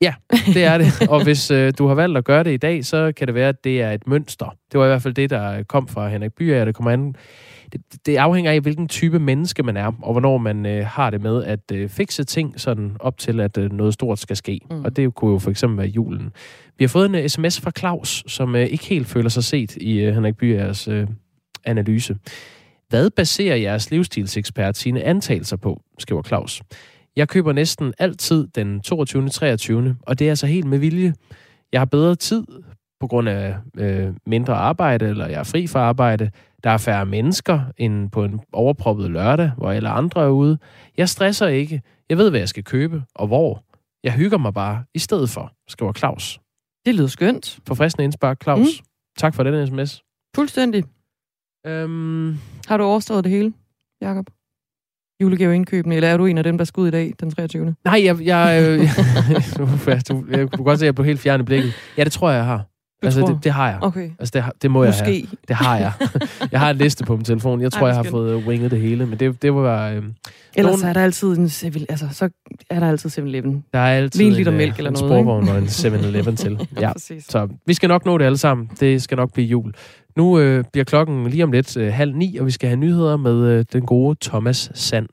[0.00, 0.14] Ja,
[0.46, 1.08] det er det.
[1.08, 3.48] Og hvis øh, du har valgt at gøre det i dag, så kan det være,
[3.48, 4.56] at det er et mønster.
[4.72, 7.14] Det var i hvert fald det, der kom fra Henrik Byer, det kommer an.
[7.72, 11.22] Det, det afhænger af, hvilken type menneske man er, og hvornår man øh, har det
[11.22, 14.60] med at øh, fikse ting sådan op til, at øh, noget stort skal ske.
[14.70, 14.84] Mm.
[14.84, 16.30] Og det kunne jo for eksempel være julen.
[16.78, 19.76] Vi har fået en uh, sms fra Claus, som øh, ikke helt føler sig set
[19.76, 21.06] i øh, Henrik Byers øh,
[21.64, 22.16] analyse.
[22.88, 26.62] Hvad baserer jeres livsstilsekspert sine antagelser på, skriver Claus.
[27.16, 29.28] Jeg køber næsten altid den 22.
[29.28, 29.96] 23.
[30.02, 31.14] Og det er altså helt med vilje.
[31.72, 32.44] Jeg har bedre tid
[33.00, 36.30] på grund af øh, mindre arbejde, eller jeg er fri fra arbejde.
[36.64, 40.58] Der er færre mennesker end på en overproppet lørdag, hvor alle andre er ude.
[40.96, 41.82] Jeg stresser ikke.
[42.08, 43.64] Jeg ved, hvad jeg skal købe, og hvor.
[44.04, 46.40] Jeg hygger mig bare i stedet for, skriver Claus.
[46.86, 47.58] Det lyder skønt.
[47.68, 48.58] Forfriskende indspark, Claus.
[48.80, 48.86] Mm.
[49.18, 50.02] Tak for den sms.
[50.34, 50.84] Fuldstændig.
[51.66, 52.36] Øhm,
[52.68, 53.52] Har du overstået det hele,
[54.00, 54.26] Jakob?
[55.22, 57.74] Julegaveindkøbene, eller er du en af dem, der skal ud i dag, den 23.
[57.84, 58.62] nej, jeg, jeg,
[59.60, 61.72] øh, Uffa, du, jeg kunne godt se, at jeg blev helt fjern i blikket.
[61.98, 62.56] Ja, det tror jeg, jeg har.
[63.02, 63.28] Du altså, tror?
[63.28, 63.78] det, det har jeg.
[63.82, 64.10] Okay.
[64.18, 65.04] Altså, det, det må jeg Måske.
[65.04, 65.22] have.
[65.48, 65.92] Det har jeg.
[66.52, 67.60] jeg har en liste på min telefon.
[67.60, 69.88] Jeg tror, Ej, jeg har fået øh, winget det hele, men det, det var...
[69.90, 70.02] Øh,
[70.54, 72.28] Ellers Nogen- er der altid en 7 altså, så
[72.70, 73.64] er der altid 7-Eleven.
[73.72, 76.36] der er altid Lige en liter øh, mælk eller en noget, sporvogn og en 7-Eleven
[76.36, 76.68] til.
[76.80, 76.92] Ja.
[76.92, 77.24] præcis.
[77.24, 78.70] Så vi skal nok nå det alle sammen.
[78.80, 79.72] Det skal nok blive jul.
[80.16, 83.16] Nu øh, bliver klokken lige om lidt øh, halv ni, og vi skal have nyheder
[83.16, 85.08] med øh, den gode Thomas Sand.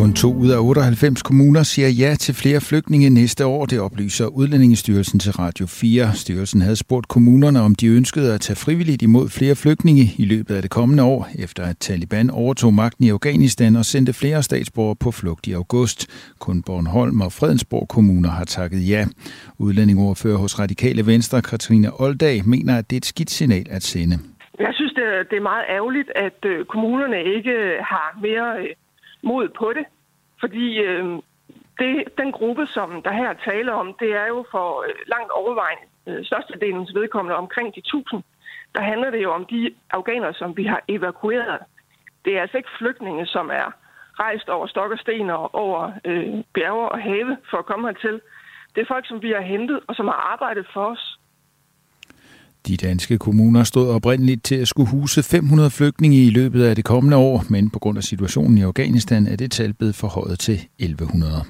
[0.00, 4.26] Kun to ud af 98 kommuner siger ja til flere flygtninge næste år, det oplyser
[4.26, 6.14] Udlændingestyrelsen til Radio 4.
[6.14, 10.54] Styrelsen havde spurgt kommunerne, om de ønskede at tage frivilligt imod flere flygtninge i løbet
[10.56, 14.96] af det kommende år, efter at Taliban overtog magten i Afghanistan og sendte flere statsborgere
[15.04, 15.98] på flugt i august.
[16.38, 19.02] Kun Bornholm og Fredensborg kommuner har takket ja.
[19.58, 24.16] Udlændingeordfører hos Radikale Venstre, Katrine Oldag, mener, at det er et skidt signal at sende.
[24.60, 24.92] Jeg synes,
[25.30, 28.68] det er, meget ærgerligt, at øh, kommunerne ikke øh, har mere øh,
[29.22, 29.84] mod på det.
[30.40, 31.18] Fordi øh,
[31.78, 35.84] det, den gruppe, som der her taler om, det er jo for øh, langt overvejende
[36.06, 38.22] øh, størstedelens vedkommende omkring de 1000.
[38.74, 41.58] Der handler det jo om de afghanere, som vi har evakueret.
[42.24, 43.72] Det er altså ikke flygtninge, som er
[44.18, 48.20] rejst over stok og sten og over øh, bjerge og have for at komme hertil.
[48.74, 51.09] Det er folk, som vi har hentet og som har arbejdet for os.
[52.66, 56.84] De danske kommuner stod oprindeligt til at skulle huse 500 flygtninge i løbet af det
[56.84, 60.66] kommende år, men på grund af situationen i Afghanistan er det tal blevet forhøjet til
[60.78, 61.44] 1100.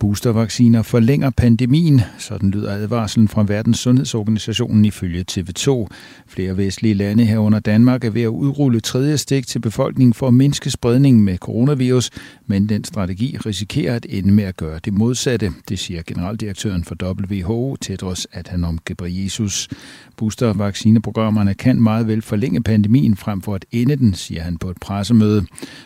[0.00, 5.86] Boostervacciner forlænger pandemien, sådan lyder advarslen fra Verdens Sundhedsorganisationen ifølge TV2.
[6.26, 10.34] Flere vestlige lande herunder Danmark er ved at udrulle tredje stik til befolkningen for at
[10.34, 12.10] mindske spredningen med coronavirus,
[12.46, 16.96] men den strategi risikerer at ende med at gøre det modsatte, det siger generaldirektøren for
[17.02, 19.68] WHO, Tedros Adhanom Ghebreyesus.
[20.16, 24.76] Boostervaccineprogrammerne kan meget vel forlænge pandemien frem for at ende den, siger han på et
[24.80, 25.44] pressemøde.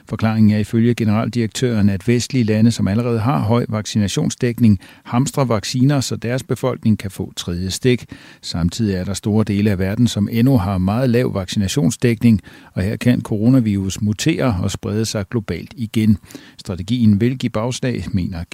[0.09, 3.66] Forklaringen er ifølge generaldirektøren, at vestlige lande, som allerede har høj
[4.05, 8.05] vaccinationsdækning, hamstrer vacciner, så deres befolkning kan få tredje stik.
[8.43, 12.40] Samtidig er der store dele af verden, som endnu har meget lav vaccinationsdækning,
[12.73, 16.19] og her kan coronavirus mutere og sprede sig globalt igen.
[16.59, 18.45] Strategien vil give bagslag, mener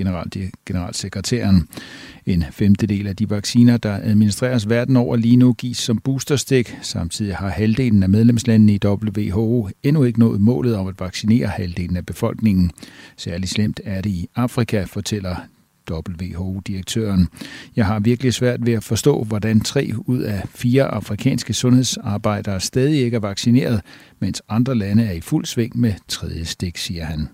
[0.67, 1.69] generalsekretæren.
[2.31, 6.77] En femtedel af de vacciner, der administreres verden over lige nu, gives som boosterstik.
[6.83, 11.97] Samtidig har halvdelen af medlemslandene i WHO endnu ikke nået målet om at vaccinere halvdelen
[11.97, 12.71] af befolkningen.
[13.17, 15.37] Særligt slemt er det i Afrika, fortæller
[15.91, 17.29] WHO-direktøren.
[17.77, 23.01] Jeg har virkelig svært ved at forstå, hvordan tre ud af fire afrikanske sundhedsarbejdere stadig
[23.01, 23.81] ikke er vaccineret,
[24.21, 27.29] mens andre lande er i fuld sving med tredje stik, siger han.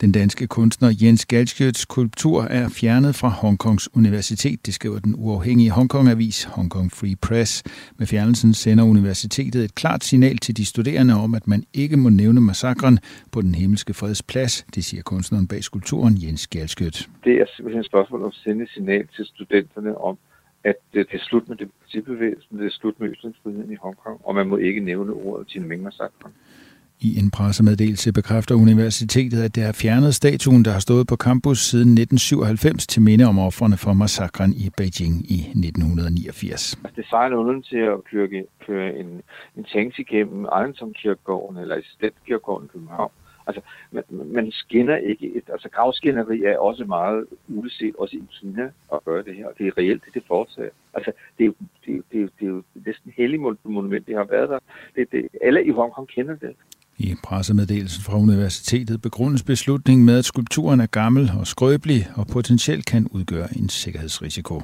[0.00, 5.70] Den danske kunstner Jens Galschiøts skulptur er fjernet fra Hongkongs Universitet, det skriver den uafhængige
[5.70, 7.62] Hongkong-avis Hongkong Free Press.
[7.98, 12.08] Med fjernelsen sender universitetet et klart signal til de studerende om, at man ikke må
[12.08, 12.98] nævne massakren
[13.32, 17.08] på den himmelske freds plads, det siger kunstneren bag skulpturen Jens Galschiøt.
[17.24, 20.18] Det er simpelthen et spørgsmål om at sende et signal til studenterne om,
[20.64, 24.46] at det er slut med demokratibevægelsen, det er slut med ytringsfriheden i Hongkong, og man
[24.48, 26.32] må ikke nævne ordet til Tiananmen-massakren.
[27.00, 31.58] I en pressemeddelelse bekræfter universitetet, at det har fjernet statuen, der har stået på campus
[31.58, 36.74] siden 1997 til minde om offrene for massakren i Beijing i 1989.
[36.84, 38.28] Altså, det fejler uden til at køre,
[38.66, 39.22] køre en,
[39.56, 43.10] en tanks igennem Arlington-kirkegården eller Assistent-kirkegården i København.
[43.46, 45.26] Altså, man, man skinner ikke.
[45.36, 48.62] Et, altså, gravskinneri er også meget uleset, også i Kina,
[48.94, 49.46] at gøre det her.
[49.58, 50.70] Det er reelt, det det fortsætter.
[50.94, 51.54] Altså, det er jo
[51.86, 54.58] det, er- det, er- det er jo næsten hellig monument, det har været der.
[54.96, 56.54] Det, det, alle i Hongkong kender det.
[57.00, 62.84] I pressemeddelelsen fra universitetet begrundes beslutningen med, at skulpturen er gammel og skrøbelig og potentielt
[62.84, 64.62] kan udgøre en sikkerhedsrisiko.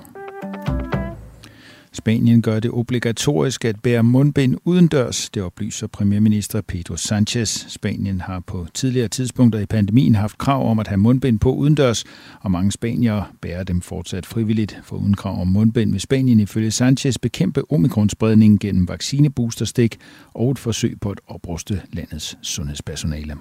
[1.94, 7.66] Spanien gør det obligatorisk at bære mundbind udendørs, det oplyser premierminister Pedro Sanchez.
[7.68, 12.04] Spanien har på tidligere tidspunkter i pandemien haft krav om at have mundbind på udendørs,
[12.40, 14.80] og mange spaniere bærer dem fortsat frivilligt.
[14.84, 19.98] For uden krav om mundbind vil Spanien ifølge Sanchez bekæmpe omikronspredningen gennem vaccineboosterstik
[20.34, 23.36] og et forsøg på at opruste landets sundhedspersonale.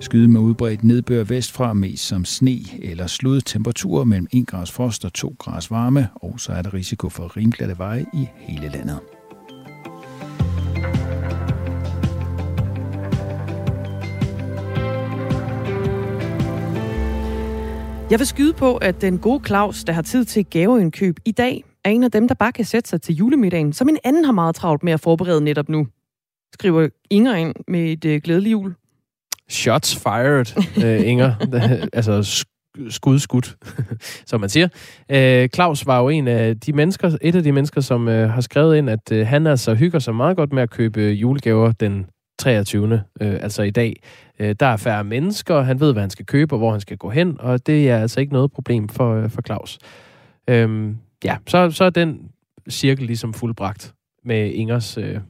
[0.00, 3.40] Skyde med udbredt nedbør vestfra, mest som sne eller slud.
[3.40, 7.36] Temperaturer mellem 1 grads frost og 2 grads varme, og så er der risiko for
[7.36, 8.98] rimglatte veje i hele landet.
[18.10, 21.64] Jeg vil skyde på, at den gode Claus, der har tid til gaveindkøb i dag,
[21.84, 24.32] er en af dem, der bare kan sætte sig til julemiddagen, som en anden har
[24.32, 25.86] meget travlt med at forberede netop nu.
[26.52, 28.74] Skriver Inger ind med et øh, glædeligt jul.
[29.50, 30.46] Shots fired,
[30.84, 31.34] øh, Inger.
[31.92, 32.56] altså sk-
[32.90, 33.56] skud skudt,
[34.30, 34.68] som man siger.
[35.10, 38.40] Øh, Claus var jo en af de mennesker, et af de mennesker, som øh, har
[38.40, 42.06] skrevet ind, at øh, han altså hygger sig meget godt med at købe julegaver den
[42.38, 43.02] 23.
[43.20, 44.02] Øh, altså i dag.
[44.38, 46.96] Øh, der er færre mennesker, han ved, hvad han skal købe og hvor han skal
[46.96, 49.78] gå hen, og det er altså ikke noget problem for, øh, for Claus.
[50.50, 52.20] Øh, ja, så, så er den
[52.70, 55.20] cirkel ligesom fuldbragt med Ingers øh,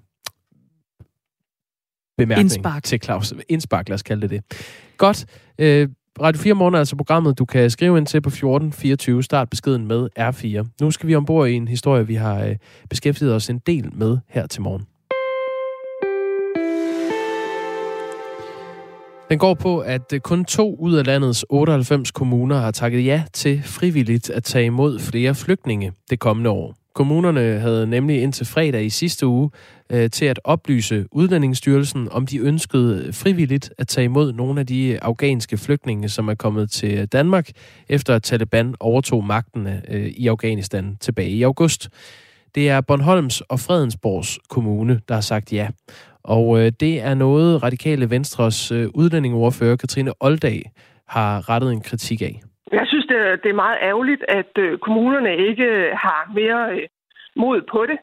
[2.19, 2.83] bemærkning Indspark.
[2.83, 3.35] til Claus.
[3.49, 4.65] Indspark, lad os kalde det det.
[4.97, 5.27] Godt.
[5.59, 5.89] Øh,
[6.21, 9.23] Radio 4 Morgen er altså programmet, du kan skrive ind til på 1424.
[9.23, 10.69] Start beskeden med R4.
[10.81, 12.57] Nu skal vi ombord i en historie, vi har øh,
[12.91, 14.87] beskæftiget os en del med her til morgen.
[19.31, 23.23] Den går på, at øh, kun to ud af landets 98 kommuner har takket ja
[23.33, 26.75] til frivilligt at tage imod flere flygtninge det kommende år.
[26.97, 29.51] Kommunerne havde nemlig indtil fredag i sidste uge
[29.91, 34.99] øh, til at oplyse Udlændingsstyrelsen, om de ønskede frivilligt at tage imod nogle af de
[35.03, 37.49] afghanske flygtninge, som er kommet til Danmark,
[37.89, 41.89] efter at Taliban overtog magten øh, i Afghanistan tilbage i august.
[42.55, 45.69] Det er Bornholms og Fredensborgs kommune, der har sagt ja.
[46.23, 50.73] Og øh, det er noget radikale Venstres øh, udlændingeordfører Katrine Oldag
[51.09, 52.43] har rettet en kritik af.
[52.73, 56.73] Jeg synes, det er, det er meget ærgerligt, at øh, kommunerne ikke øh, har mere
[56.73, 56.89] øh,
[57.37, 57.99] mod på det.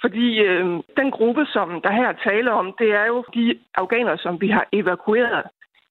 [0.00, 0.64] Fordi øh,
[0.96, 4.66] den gruppe, som der her taler om, det er jo de afghanere, som vi har
[4.72, 5.42] evakueret.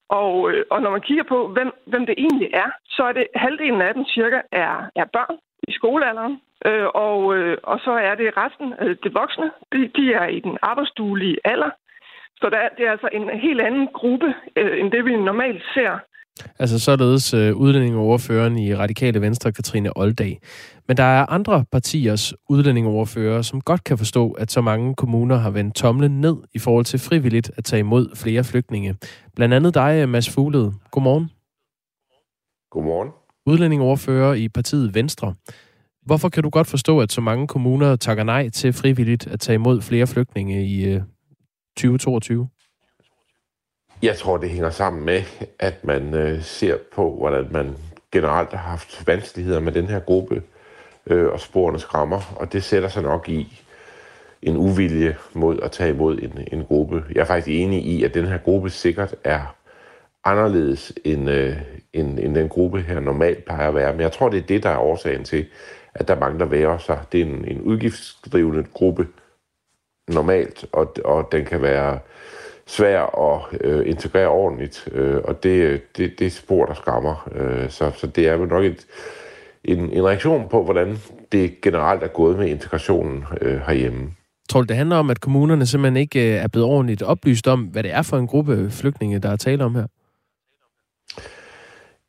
[0.10, 3.28] Og, øh, og når man kigger på, hvem, hvem det egentlig er, så er det
[3.36, 6.42] halvdelen af dem cirka er, er børn i skolealderen.
[6.66, 10.40] Øh, og, øh, og så er det resten, øh, det voksne, de, de er i
[10.40, 11.70] den arbejdsduelige alder.
[12.36, 16.00] Så der, det er altså en helt anden gruppe, øh, end det vi normalt ser.
[16.60, 20.40] Altså således øh, udlændingeordføreren i Radikale Venstre, Katrine Oldag.
[20.88, 25.50] Men der er andre partiers udlændingeordfører, som godt kan forstå, at så mange kommuner har
[25.50, 28.96] vendt tomlen ned i forhold til frivilligt at tage imod flere flygtninge.
[29.36, 30.72] Blandt andet dig, Mads Fugled.
[30.92, 31.30] Godmorgen.
[32.72, 33.10] Godmorgen.
[33.46, 35.36] Udlændingeordfører i partiet Venstre.
[36.06, 39.56] Hvorfor kan du godt forstå, at så mange kommuner takker nej til frivilligt at tage
[39.56, 41.02] imod flere flygtninge i øh,
[41.78, 42.48] 2022?
[44.04, 45.22] Jeg tror, det hænger sammen med,
[45.60, 47.76] at man øh, ser på, hvordan man
[48.12, 50.44] generelt har haft vanskeligheder med den her gruppe,
[51.08, 53.62] øh, og sporene skrammer, og det sætter sig nok i
[54.42, 57.04] en uvilje mod at tage imod en, en gruppe.
[57.16, 59.56] Jeg er faktisk enig i, at den her gruppe sikkert er
[60.24, 61.58] anderledes end, øh,
[61.94, 63.92] end, end den gruppe her normalt plejer at være.
[63.92, 65.46] Men jeg tror, det er det, der er årsagen til,
[65.94, 67.00] at der mangler være sig.
[67.12, 69.08] Det er en, en udgiftsdrivende gruppe
[70.08, 72.00] normalt, og, og den kan være
[72.68, 77.30] svær at øh, integrere ordentligt, øh, og det, det, det er spor, der skræmmer.
[77.36, 78.86] Øh, så, så det er jo nok et,
[79.64, 80.98] en, en reaktion på, hvordan
[81.32, 84.12] det generelt er gået med integrationen øh, herhjemme.
[84.50, 87.62] Tror du, det handler om, at kommunerne simpelthen ikke øh, er blevet ordentligt oplyst om,
[87.62, 89.86] hvad det er for en gruppe flygtninge, der er tale om her?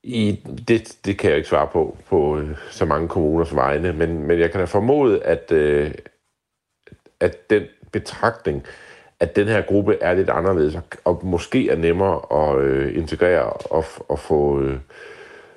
[0.02, 4.26] I, det, det kan jeg ikke svare på, på øh, så mange kommuners vegne, men,
[4.26, 5.90] men jeg kan da formode, at, øh,
[7.20, 7.62] at den
[7.92, 8.64] betragtning,
[9.20, 13.52] at den her gruppe er lidt anderledes, og, og måske er nemmere at øh, integrere
[13.52, 14.78] og, og få, øh,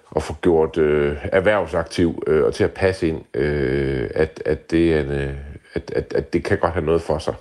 [0.10, 4.94] og få gjort øh, erhvervsaktiv øh, og til at passe ind, øh, at, at, det
[4.94, 5.34] er en, øh,
[5.74, 7.34] at, at, at det kan godt have noget for sig.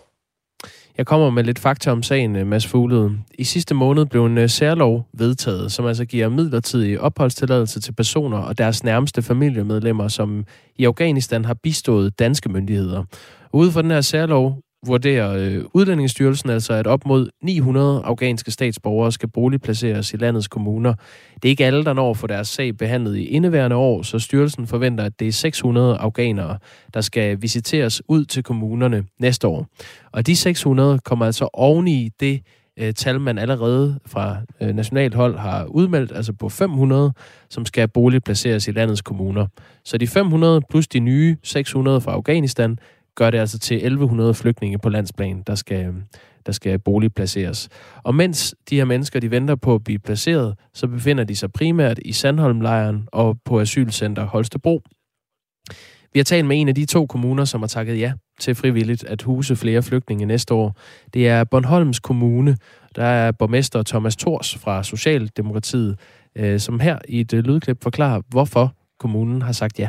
[0.99, 3.19] Jeg kommer med lidt fakta om sagen, øh, Mads Fuglede.
[3.39, 8.39] I sidste måned blev en øh, særlov vedtaget, som altså giver midlertidig opholdstilladelse til personer
[8.39, 10.45] og deres nærmeste familiemedlemmer, som
[10.77, 13.05] i Afghanistan har bistået danske myndigheder.
[13.53, 19.13] Ude for den her særlov vurderer øh, Udlændingsstyrelsen altså, at op mod 900 afghanske statsborgere
[19.13, 20.95] skal boligplaceres i landets kommuner.
[21.35, 24.67] Det er ikke alle, der når for deres sag behandlet i indeværende år, så styrelsen
[24.67, 26.59] forventer, at det er 600 afghanere,
[26.95, 29.67] der skal visiteres ud til kommunerne næste år.
[30.13, 32.41] Og de 600 kommer altså oveni det
[32.79, 37.13] øh, tal, man allerede fra øh, nationalt hold har udmeldt, altså på 500,
[37.51, 39.47] som skal boligplaceres i landets kommuner.
[39.85, 42.79] Så de 500 plus de nye 600 fra Afghanistan
[43.17, 46.03] gør det altså til 1100 flygtninge på landsplan, der skal, øhm,
[46.47, 47.69] der skal boligplaceres.
[48.03, 51.53] Og mens de her mennesker de venter på at blive placeret, så befinder de sig
[51.53, 54.81] primært i Sandholmlejren og på asylcenter Holstebro.
[56.13, 59.05] Vi har talt med en af de to kommuner, som har takket ja til frivilligt
[59.05, 60.77] at huse flere flygtninge næste år.
[61.15, 62.57] Det er Bornholms Kommune.
[62.97, 65.99] Der er borgmester Thomas Thors fra Socialdemokratiet,
[66.37, 69.89] øh, som her i et øh, lydklip forklarer, hvorfor kommunen har sagt ja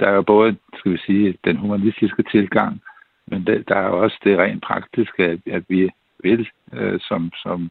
[0.00, 2.80] der er jo både, skal vi sige, den humanistiske tilgang,
[3.26, 5.90] men der er også det rent praktiske, at, at vi
[6.22, 7.70] vil øh, som, som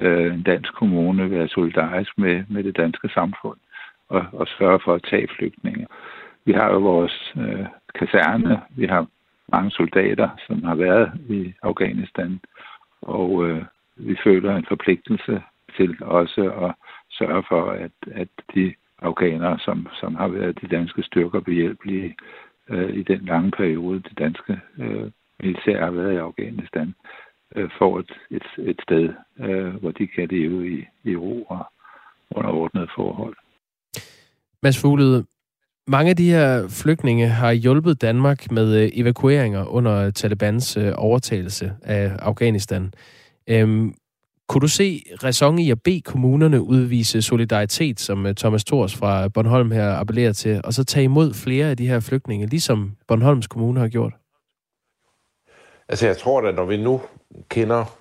[0.00, 3.58] øh, en dansk kommune være solidarisk med, med det danske samfund
[4.08, 5.86] og, og sørge for at tage flygtninge.
[6.44, 9.06] Vi har jo vores øh, kaserne, vi har
[9.52, 12.40] mange soldater, som har været i Afghanistan,
[13.02, 13.62] og øh,
[13.96, 15.42] vi føler en forpligtelse
[15.76, 16.74] til også at
[17.10, 18.74] sørge for, at, at de
[19.04, 22.16] afghanere, som, som har været de danske styrker behjælpelige
[22.70, 26.94] øh, i den lange periode, det danske øh, militær har været i Afghanistan.
[27.56, 31.64] øh, får et, et, et sted, øh, hvor de kan leve i, i ro og
[32.30, 33.36] under ordnede forhold.
[34.62, 35.24] Mads Fuglede,
[35.86, 41.72] mange af de her flygtninge har hjulpet Danmark med øh, evakueringer under Talibans øh, overtagelse
[41.82, 42.92] af Afghanistan.
[43.50, 43.94] Øhm,
[44.48, 49.28] kunne du se ræson i at bede kommunerne udvise solidaritet, som øh, Thomas Thors fra
[49.28, 53.46] Bornholm her appellerer til, og så tage imod flere af de her flygtninge, ligesom Bornholms
[53.46, 54.12] Kommune har gjort?
[55.88, 57.00] Altså jeg tror at når vi nu
[57.48, 57.96] kender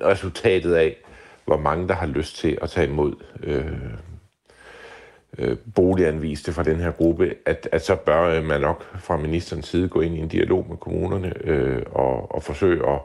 [0.00, 0.96] resultatet af,
[1.44, 3.66] hvor mange der har lyst til at tage imod øh,
[5.38, 9.68] øh, boliganviste fra den her gruppe, at, at så bør øh, man nok fra ministerens
[9.68, 13.00] side gå ind i en dialog med kommunerne øh, og, og forsøge at,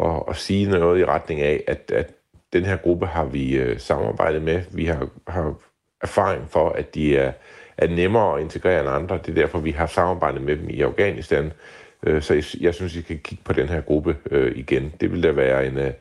[0.00, 2.10] og, og sige noget i retning af, at, at
[2.52, 4.62] den her gruppe har vi øh, samarbejdet med.
[4.72, 5.54] Vi har, har
[6.02, 7.32] erfaring for, at de er,
[7.76, 9.18] er nemmere at integrere end andre.
[9.18, 11.52] Det er derfor, vi har samarbejdet med dem i Afghanistan.
[12.06, 14.92] Øh, så jeg, jeg synes, I kan kigge på den her gruppe øh, igen.
[15.00, 15.78] Det vil da være en...
[15.78, 15.92] Øh,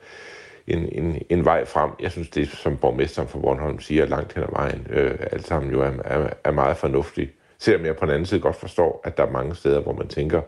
[0.68, 1.92] en, en, en vej frem.
[2.00, 5.72] Jeg synes, det som borgmesteren for Bornholm siger, langt hen ad vejen, øh, alt sammen
[5.72, 7.32] jo er, er, er meget fornuftigt.
[7.60, 10.08] Selvom jeg på den anden side godt forstår, at der er mange steder, hvor man
[10.08, 10.42] tænker,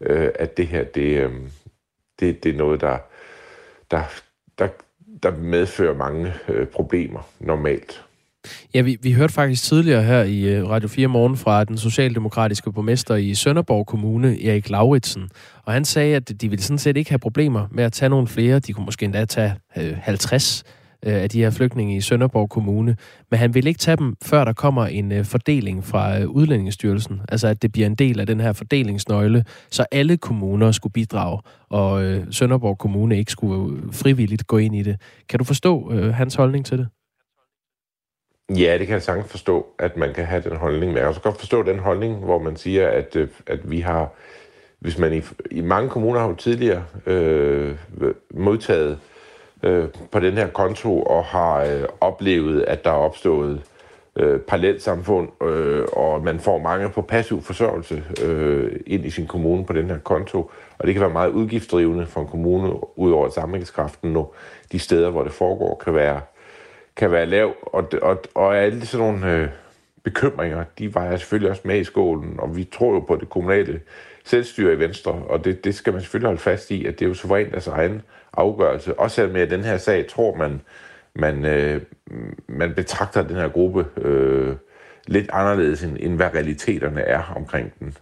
[0.00, 1.32] øh, at det her, det, øh,
[2.20, 2.98] det, det er noget, der,
[3.90, 4.02] der,
[4.58, 4.68] der,
[5.22, 8.02] der medfører mange øh, problemer normalt.
[8.74, 12.72] Ja, vi, vi hørte faktisk tidligere her i øh, Radio 4 Morgen fra den socialdemokratiske
[12.72, 15.30] borgmester i Sønderborg Kommune, Erik Lauritsen.
[15.62, 18.26] Og han sagde, at de ville sådan set ikke have problemer med at tage nogle
[18.26, 18.58] flere.
[18.58, 20.64] De kunne måske endda tage øh, 50
[21.06, 22.96] Øh, af de her flygtninge i Sønderborg Kommune.
[23.30, 27.20] Men han vil ikke tage dem, før der kommer en øh, fordeling fra øh, Udlændingsstyrelsen.
[27.28, 31.40] Altså at det bliver en del af den her fordelingsnøgle, så alle kommuner skulle bidrage,
[31.70, 35.00] og Sønderborg Kommune ikke skulle frivilligt gå ind i det.
[35.28, 36.88] Kan du forstå hans holdning til det?
[38.58, 40.86] Ja, det kan jeg sagtens forstå, at man kan have den holdning.
[40.86, 44.12] Men jeg kan også godt forstå den holdning, hvor man siger, at, at vi har,
[44.80, 47.76] hvis man i, i mange kommuner har jo tidligere øh,
[48.30, 48.96] modtaget øh,
[49.66, 53.62] Øh, på den her konto og har øh, oplevet, at der er opstået
[54.16, 59.64] øh, parallelsamfund, øh, og man får mange på passiv forsørgelse øh, ind i sin kommune
[59.64, 60.50] på den her konto.
[60.78, 64.34] Og det kan være meget udgiftsdrivende for en kommune, ud over sammenhængskraften, når
[64.72, 66.20] de steder, hvor det foregår, kan være
[66.96, 69.48] kan være lav, og, og, og alle sådan nogle øh,
[70.02, 73.80] bekymringer, de vejer selvfølgelig også med i skolen, og vi tror jo på det kommunale
[74.24, 77.08] selvstyre i Venstre, og det, det skal man selvfølgelig holde fast i, at det er
[77.08, 78.02] jo suverænt deres egen
[78.36, 78.98] afgørelse.
[79.00, 80.60] Også med den her sag tror man,
[81.14, 81.80] man, øh,
[82.48, 84.56] man betragter den her gruppe øh,
[85.06, 87.96] lidt anderledes, end, end hvad realiteterne er omkring den.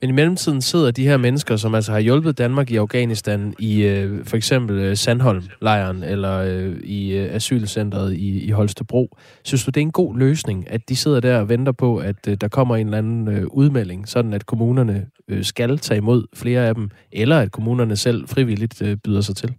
[0.00, 3.82] Men i mellemtiden sidder de her mennesker, som altså har hjulpet Danmark i Afghanistan, i
[3.82, 9.16] øh, for eksempel øh, Sandholm-lejren eller øh, i øh, asylcentret i, i Holstebro.
[9.44, 12.28] Synes du, det er en god løsning, at de sidder der og venter på, at
[12.28, 16.26] øh, der kommer en eller anden øh, udmelding, sådan at kommunerne øh, skal tage imod
[16.34, 19.54] flere af dem, eller at kommunerne selv frivilligt øh, byder sig til?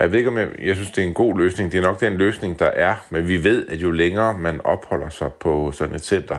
[0.00, 1.72] Jeg ved ikke, om jeg, jeg synes, det er en god løsning.
[1.72, 5.08] Det er nok den løsning, der er, men vi ved, at jo længere man opholder
[5.08, 6.38] sig på sådan et center,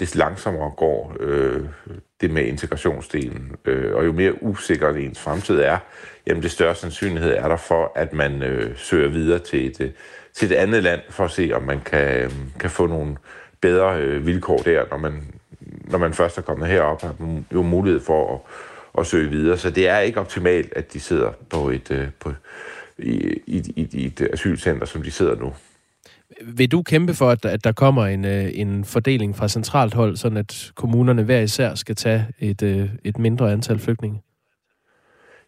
[0.00, 1.60] des langsommere går øh,
[2.20, 3.56] det med integrationsdelen.
[3.64, 5.78] Øh, og jo mere usikkert ens fremtid er,
[6.26, 9.90] jamen det større sandsynlighed er der for, at man øh, søger videre til et, øh,
[10.34, 12.30] til et andet land, for at se, om man kan, øh,
[12.60, 13.16] kan få nogle
[13.60, 15.22] bedre øh, vilkår der, når man,
[15.60, 18.40] når man først er kommet herop, har man jo mulighed for at,
[19.00, 19.58] at søge videre.
[19.58, 22.32] Så det er ikke optimalt, at de sidder på et, øh, på,
[23.02, 25.52] i, i, i, i et asylcenter, som de sidder nu.
[26.42, 30.16] Vil du kæmpe for, at, at der kommer en, øh, en fordeling fra centralt hold,
[30.16, 34.22] sådan at kommunerne hver især skal tage et, øh, et mindre antal flygtninge?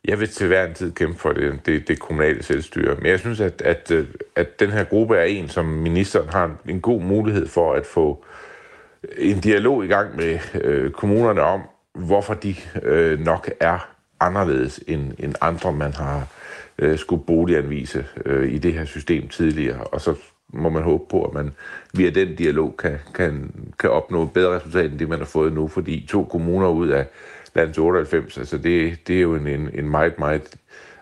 [0.05, 2.97] Jeg vil til hver en tid kæmpe for det, det, det kommunale selvstyre.
[2.97, 6.57] Men jeg synes, at, at, øh, at den her gruppe er en, som ministeren har
[6.69, 8.25] en god mulighed for at få
[9.19, 11.61] en dialog i gang med øh, kommunerne om,
[11.95, 13.89] hvorfor de øh, nok er
[14.21, 16.27] anderledes end, end andre, man har
[16.83, 19.85] øh, skulle boliganvise øh, i det her system tidligere.
[19.85, 20.15] Og så
[20.53, 21.53] må man håbe på, at man
[21.95, 25.53] via den dialog kan, kan, kan opnå et bedre resultat end det, man har fået
[25.53, 27.07] nu, fordi to kommuner ud af
[27.55, 30.57] landets 98, altså det, det er jo en, en, en meget, meget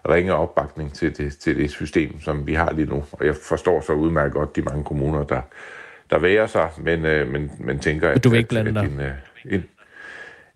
[0.08, 3.04] ringe opbakning til det, til det system, som vi har lige nu.
[3.12, 5.40] Og jeg forstår så udmærket godt de mange kommuner, der,
[6.10, 8.24] der værer sig, men, øh, men, men tænker, at...
[8.24, 8.84] du vil ikke blande dig?
[8.84, 9.12] En, øh,
[9.44, 9.64] en,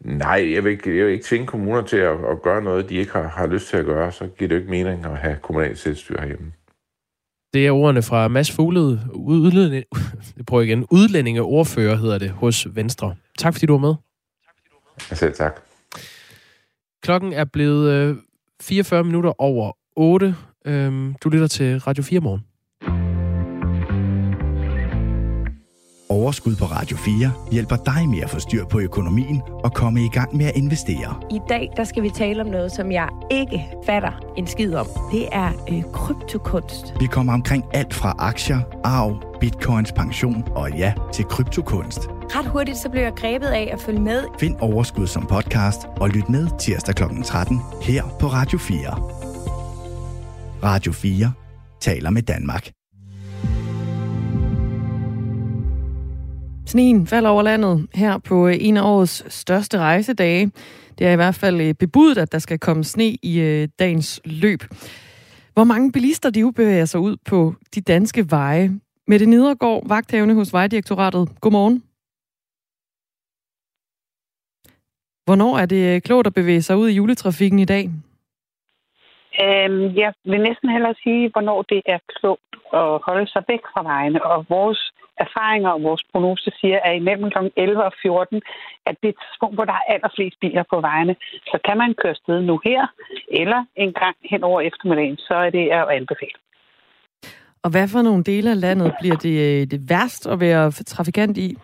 [0.05, 2.95] nej, jeg vil, ikke, jeg vil ikke tvinge kommuner til at, at gøre noget, de
[2.95, 5.37] ikke har, har lyst til at gøre, så giver det jo ikke mening at have
[5.43, 6.53] kommunalt selvstyre herhjemme.
[7.55, 9.85] Det er ordene fra Mads Fuglede, udlænding,
[10.47, 13.15] prøv igen, udlændingeordfører hedder det hos Venstre.
[13.39, 13.95] Tak fordi du var med.
[14.99, 15.61] Selv tak.
[17.03, 18.19] Klokken er blevet
[18.63, 20.35] 44 øh, minutter over 8.
[20.67, 22.45] Øhm, du lytter til Radio 4 morgen.
[26.09, 30.09] Overskud på Radio 4 hjælper dig med at få styr på økonomien og komme i
[30.09, 31.23] gang med at investere.
[31.31, 34.87] I dag der skal vi tale om noget, som jeg ikke fatter en skid om.
[35.13, 36.95] Det er øh, kryptokunst.
[37.01, 42.01] Vi kommer omkring alt fra aktier, arv, bitcoins, pension og ja, til kryptokunst.
[42.09, 44.25] Ret hurtigt så blev jeg grebet af at følge med.
[44.41, 47.03] Find Overskud som podcast og lyt med tirsdag kl.
[47.25, 48.91] 13 her på Radio 4.
[50.63, 51.33] Radio 4
[51.81, 52.71] taler med Danmark.
[56.75, 60.51] Sneen falder over landet her på øh, en af årets største rejsedage.
[60.99, 64.21] Det er i hvert fald øh, bebudet, at der skal komme sne i øh, dagens
[64.25, 64.61] løb.
[65.55, 68.71] Hvor mange bilister de bevæger sig ud på de danske veje.
[69.07, 71.41] Med det nedergård, vagthavende hos Vejdirektoratet.
[71.41, 71.83] Godmorgen.
[75.25, 77.85] Hvornår er det klogt at bevæge sig ud i juletrafikken i dag?
[79.43, 83.83] Øhm, jeg vil næsten hellere sige, hvornår det er klogt at holde sig væk fra
[83.83, 84.25] vejene.
[84.25, 87.39] Og vores erfaringer og vores prognose siger, at imellem kl.
[87.57, 88.43] 11 og 14,
[88.87, 91.17] at det er et tidspunkt, hvor der er allerflest biler på vejene.
[91.51, 92.87] Så kan man køre sted nu her,
[93.41, 96.39] eller en gang hen over eftermiddagen, så er det at anbefale.
[97.65, 101.39] Og hvad for nogle dele af landet bliver det, øh, det værst at være trafikant
[101.39, 101.57] i?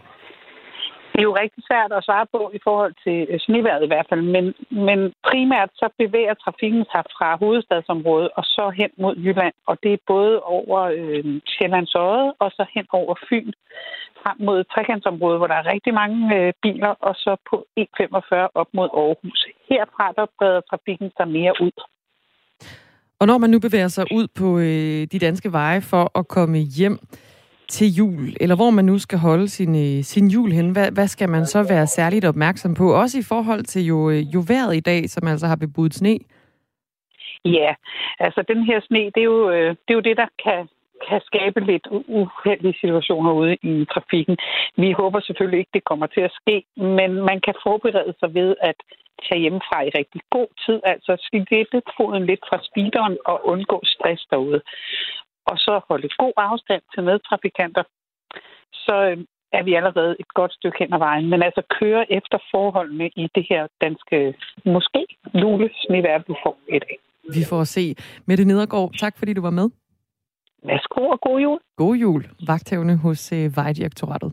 [1.12, 4.06] Det er jo rigtig svært at svare på i forhold til øh, sneværet i hvert
[4.10, 4.44] fald, men,
[4.86, 4.98] men
[5.28, 10.06] primært så bevæger trafikken sig fra hovedstadsområdet og så hen mod Jylland, og det er
[10.06, 13.52] både over øh, Sjællands Øde og så hen over Fyn
[14.22, 18.30] frem mod trekantsområdet, hvor der er rigtig mange øh, biler, og så på E45
[18.60, 19.40] op mod Aarhus.
[19.68, 21.76] Herfra der breder trafikken sig mere ud.
[23.20, 26.58] Og når man nu bevæger sig ud på øh, de danske veje for at komme
[26.58, 26.98] hjem,
[27.76, 31.08] til jul, eller hvor man nu skal holde sin, øh, sin jul hen, hvad, hvad
[31.14, 32.86] skal man så være særligt opmærksom på?
[33.02, 36.18] Også i forhold til jo, øh, jo vejret i dag, som altså har bebudt sne.
[37.44, 37.70] Ja,
[38.18, 40.60] altså den her sne, det er jo, øh, det, er jo det, der kan,
[41.08, 41.86] kan skabe lidt
[42.18, 44.36] uheldige situationer ude i trafikken.
[44.76, 48.50] Vi håber selvfølgelig ikke, det kommer til at ske, men man kan forberede sig ved
[48.70, 48.78] at
[49.26, 51.12] tage hjemmefra i rigtig god tid, altså
[51.72, 54.60] lidt foden lidt fra speederen og undgå stress derude
[55.46, 57.82] og så holde god afstand til medtrafikanter,
[58.72, 59.18] så øh,
[59.52, 61.26] er vi allerede et godt stykke hen ad vejen.
[61.30, 64.34] Men altså køre efter forholdene i det her danske,
[64.64, 66.96] måske lule snevær, vi får i dag.
[67.34, 67.94] Vi får se.
[68.26, 69.70] Mette Nedergaard, tak fordi du var med.
[70.62, 71.58] Værsgo og god jul.
[71.76, 72.24] God jul.
[72.46, 74.32] Vagthævne hos øh, Vejdirektoratet.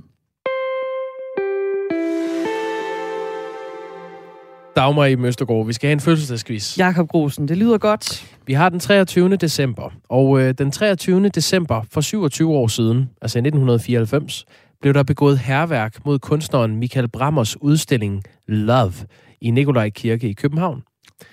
[4.78, 5.65] Dagmar i Møstergaard.
[5.65, 6.78] Vi skal have en fødselsdagsquiz.
[6.78, 8.25] Jakob Grosen, det lyder godt.
[8.45, 9.36] Vi har den 23.
[9.36, 11.30] december, og øh, den 23.
[11.30, 14.45] december for 27 år siden, altså i 1994,
[14.82, 18.93] blev der begået herværk mod kunstneren Michael Brammers udstilling Love
[19.41, 20.84] i Nikolaj Kirke i København.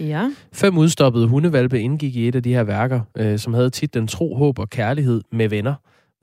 [0.01, 0.30] Ja.
[0.53, 4.34] Fem udstoppede hundevalpe indgik i et af de her værker, øh, som havde titlen Tro,
[4.36, 5.74] Håb og Kærlighed med venner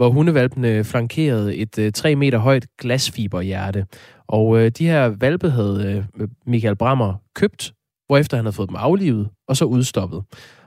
[0.01, 3.85] hvor hundevalpene flankerede et øh, 3 meter højt glasfiberhjerte.
[4.31, 7.73] Og øh, de her valpe havde øh, Michael Brammer købt,
[8.07, 10.23] hvorefter han havde fået dem aflivet og så udstoppet.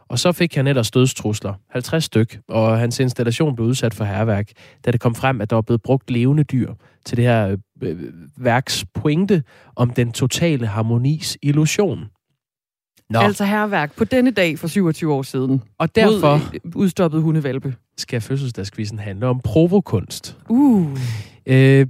[0.09, 4.51] Og så fik han ellers dødstrusler, 50 styk, og hans installation blev udsat for herværk,
[4.85, 6.75] da det kom frem, at der var blevet brugt levende dyr
[7.07, 7.97] til det her øh,
[8.37, 9.43] værks pointe
[9.77, 12.05] om den totale harmonis illusion.
[13.11, 13.19] Nå.
[13.19, 15.63] Altså herværk på denne dag for 27 år siden.
[15.79, 16.41] Og derfor
[16.75, 17.75] udstoppet hundevalpe.
[17.97, 20.37] Skal fødselsdagskvisten handle om provokunst.
[20.49, 20.99] Uh.
[21.47, 21.87] Øh,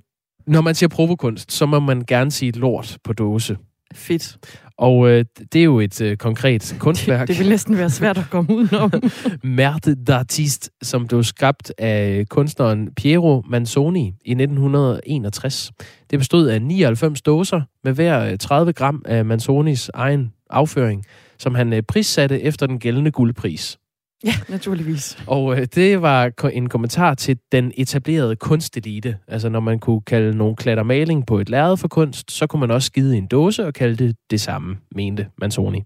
[0.47, 3.57] når man siger provokunst, så må man gerne sige lort på dåse.
[3.95, 4.37] Fedt.
[4.79, 7.21] Og øh, det er jo et øh, konkret kunstværk.
[7.21, 8.93] Det, det vil næsten være svært at komme udenom.
[9.43, 15.73] Merte d'Artiste, som blev skabt af kunstneren Piero Manzoni i 1961.
[16.11, 21.05] Det bestod af 99 dåser med hver 30 øh, gram af Manzonis egen afføring,
[21.39, 23.79] som han øh, prissatte efter den gældende guldpris.
[24.25, 25.19] Ja, naturligvis.
[25.27, 29.19] Og øh, det var en kommentar til den etablerede kunstelite.
[29.29, 32.61] Altså når man kunne kalde nogle klatter maling på et lærred for kunst, så kunne
[32.61, 35.83] man også skide i en dåse og kalde det det samme, mente Manzoni.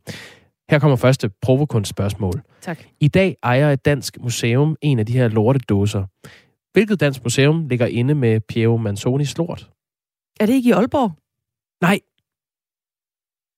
[0.70, 2.42] Her kommer første provokunstspørgsmål.
[2.60, 2.78] Tak.
[3.00, 6.04] I dag ejer et dansk museum en af de her lortedåser.
[6.72, 9.70] Hvilket dansk museum ligger inde med Piero Manzonis lort?
[10.40, 11.12] Er det ikke i Aalborg?
[11.80, 12.00] Nej.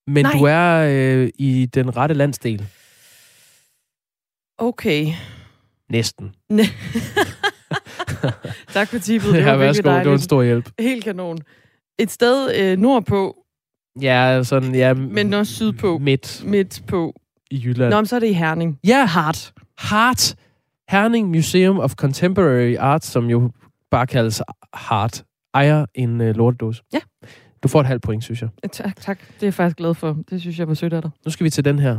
[0.07, 0.33] Men Nej.
[0.37, 2.65] du er øh, i den rette landsdel.
[4.61, 5.07] Okay.
[5.89, 6.35] Næsten.
[8.73, 9.33] tak for tippet.
[9.33, 10.03] Det, var ja, værsgo, dejligt.
[10.03, 10.69] det var en stor hjælp.
[10.79, 11.37] Helt kanon.
[11.99, 13.37] Et sted øh, nordpå.
[14.01, 14.93] Ja, sådan, ja.
[14.93, 15.97] Men også sydpå.
[15.97, 16.43] Midt.
[16.45, 17.13] Midt på.
[17.51, 17.89] I Jylland.
[17.89, 18.79] Nå, men så er det i Herning.
[18.87, 19.05] Ja.
[19.05, 19.53] Hart.
[19.77, 20.35] Hart.
[20.89, 23.51] Herning Museum of Contemporary Art, som jo
[23.91, 24.41] bare kaldes
[24.73, 26.83] Hart, ejer en øh, lortedåse.
[26.93, 26.99] Ja.
[27.63, 28.49] Du får et halvt point, synes jeg.
[28.71, 29.19] Tak, tak.
[29.19, 30.17] Det er jeg faktisk glad for.
[30.29, 31.11] Det synes jeg var sødt af dig.
[31.25, 31.97] Nu skal vi til den her.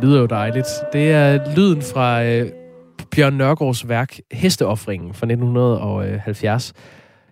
[0.00, 0.66] Det lyder jo dejligt.
[0.92, 2.50] Det er lyden fra øh,
[3.10, 6.72] Bjørn Nørgaards værk Hesteoffringen fra 1970.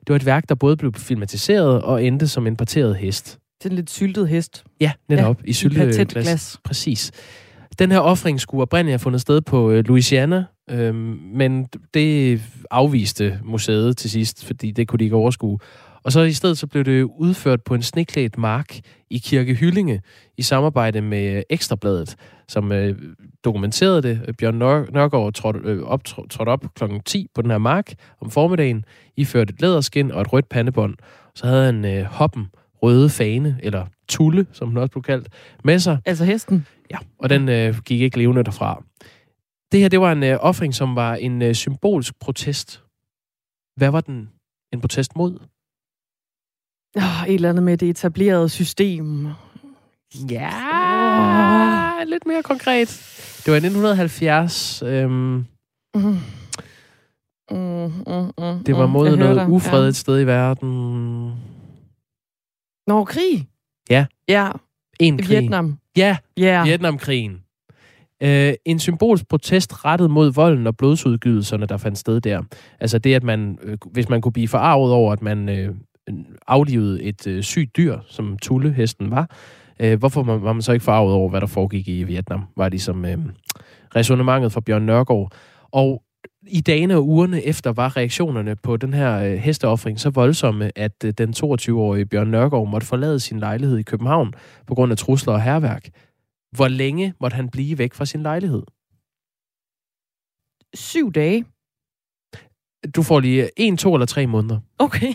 [0.00, 3.38] Det var et værk, der både blev filmatiseret og endte som en parteret hest.
[3.64, 4.64] En lidt syltet hest.
[4.80, 5.38] Ja, netop.
[5.42, 5.96] Ja, I i sylteglas.
[5.96, 6.60] patentglas.
[6.64, 7.12] Præcis.
[7.78, 10.94] Den her offring skulle oprindeligt have fundet sted på øh, Louisiana, øh,
[11.34, 12.40] men det
[12.70, 15.58] afviste museet til sidst, fordi det kunne de ikke overskue.
[16.02, 18.78] Og så i stedet så blev det udført på en sneklædt mark
[19.10, 20.00] i Kirke Hyllinge
[20.36, 22.16] i samarbejde med øh, Ekstrabladet,
[22.48, 22.96] som øh,
[23.44, 24.36] dokumenterede det.
[24.38, 26.84] Bjørn Nør- Nørgaard trådte, øh, op, trådte op kl.
[27.04, 28.84] 10 på den her mark om formiddagen,
[29.16, 30.94] iført et læderskin og et rødt pandebånd.
[31.34, 32.46] Så havde han øh, hoppen
[32.82, 35.28] røde fane, eller tulle, som den også blev kaldt,
[35.64, 35.98] med sig.
[36.04, 36.66] Altså hesten?
[36.90, 38.82] Ja, og den øh, gik ikke levende derfra.
[39.72, 42.82] Det her, det var en øh, offring, som var en øh, symbolsk protest.
[43.76, 44.28] Hvad var den
[44.72, 45.38] en protest mod?
[46.96, 49.26] Oh, et eller andet med det etablerede system.
[50.30, 50.50] Ja,
[52.02, 52.08] oh.
[52.08, 52.88] lidt mere konkret.
[53.44, 54.82] Det var i 1970.
[54.82, 55.44] Øhm,
[55.94, 56.18] Mm.
[57.50, 57.58] Mm,
[58.06, 58.92] mm, mm, det var mm.
[58.92, 59.48] mod noget dig.
[59.48, 59.88] ufred Ja.
[59.88, 61.32] et sted i verden.
[62.88, 63.48] Nå, krig.
[63.90, 64.50] Ja, Ja,
[65.00, 65.28] en krig.
[65.28, 65.78] Vietnam.
[65.96, 66.64] Ja, Ja.
[66.64, 67.42] Vietnamkrigen.
[68.22, 72.42] Øh, en symbolsk protest rettet mod volden og blodsudgydelserne, der fandt sted der.
[72.80, 75.74] Altså det, at man, øh, hvis man kunne blive forarvet over, at man øh,
[76.46, 79.30] aflivede et øh, sygt dyr, som Tulle-hesten var,
[79.80, 82.68] øh, hvorfor var var man så ikke forarvet over, hvad der foregik i Vietnam, var
[82.68, 83.18] ligesom øh,
[83.96, 85.32] resonemanget fra Bjørn Nørgaard.
[85.72, 86.02] Og
[86.46, 91.04] i dagene og ugerne efter var reaktionerne på den her øh, hesteoffring så voldsomme, at
[91.04, 94.34] øh, den 22-årige Bjørn Nørgaard måtte forlade sin lejlighed i København
[94.66, 95.88] på grund af trusler og herværk.
[96.56, 98.62] Hvor længe måtte han blive væk fra sin lejlighed?
[100.74, 101.44] Syv dage.
[102.96, 104.60] Du får lige en, to eller tre måneder.
[104.78, 105.14] Okay.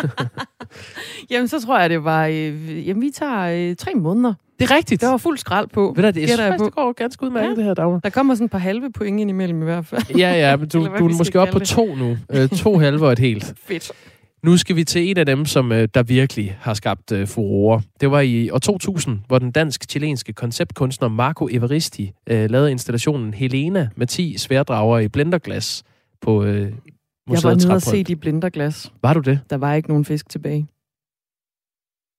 [1.30, 2.26] jamen, så tror jeg, det var...
[2.26, 4.34] Øh, jamen, vi tager øh, tre måneder.
[4.60, 5.00] Det er rigtigt.
[5.00, 5.92] Der var fuld skrald på.
[5.96, 7.54] Ved du, det, jeg gætter synes, jeg faktisk, det går ganske udmærket, ja.
[7.54, 7.98] det her, Dagmar.
[7.98, 10.02] Der kommer sådan et par halve point ind imellem i hvert fald.
[10.18, 12.16] Ja, ja, men du, Eller du er måske op på to nu.
[12.30, 13.54] Øh, to halve og et helt.
[13.68, 13.92] Fedt.
[14.42, 17.82] Nu skal vi til en af dem, som øh, der virkelig har skabt øh, furore.
[18.00, 23.88] Det var i år 2000, hvor den dansk-chilenske konceptkunstner Marco Evaristi øh, lavede installationen Helena
[23.96, 25.82] med 10 sværdrager i blenderglas
[26.20, 26.72] på øh, Jeg
[27.28, 28.92] museet var nede og se de blinderglas.
[29.02, 29.40] Var du det?
[29.50, 30.66] Der var ikke nogen fisk tilbage.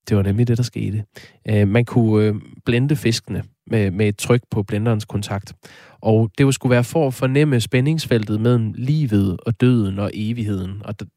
[0.10, 1.04] Det var nemlig det, der skete.
[1.50, 2.36] Øh, man kunne øh,
[2.66, 5.54] blende fiskene med, med et tryk på blenderens kontakt.
[6.02, 10.82] Og det skulle være for at fornemme spændingsfeltet mellem livet og døden og evigheden.
[10.86, 11.08] Og det,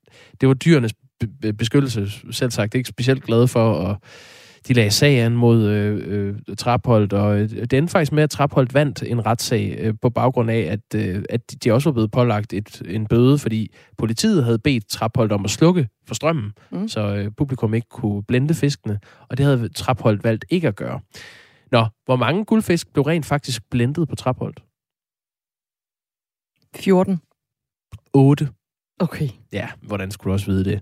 [0.41, 0.95] det var dyrenes
[1.59, 3.97] beskyttelse selv sagt ikke specielt glade for, at
[4.68, 8.30] de lagde sag an mod øh, øh, Trapholdt, og øh, det endte faktisk med, at
[8.30, 12.10] Trapholdt vandt en retssag øh, på baggrund af, at, øh, at de også var blevet
[12.10, 16.88] pålagt et, en bøde, fordi politiet havde bedt Trapholdt om at slukke for strømmen, mm.
[16.88, 21.00] så øh, publikum ikke kunne blende fiskene, og det havde Trapholdt valgt ikke at gøre.
[21.72, 24.62] Nå, hvor mange guldfisk blev rent faktisk blendet på Trapholdt?
[26.76, 27.20] 14.
[28.12, 28.48] 8.
[28.99, 29.28] Okay.
[29.53, 30.80] Ja, hvordan skulle du også vide det?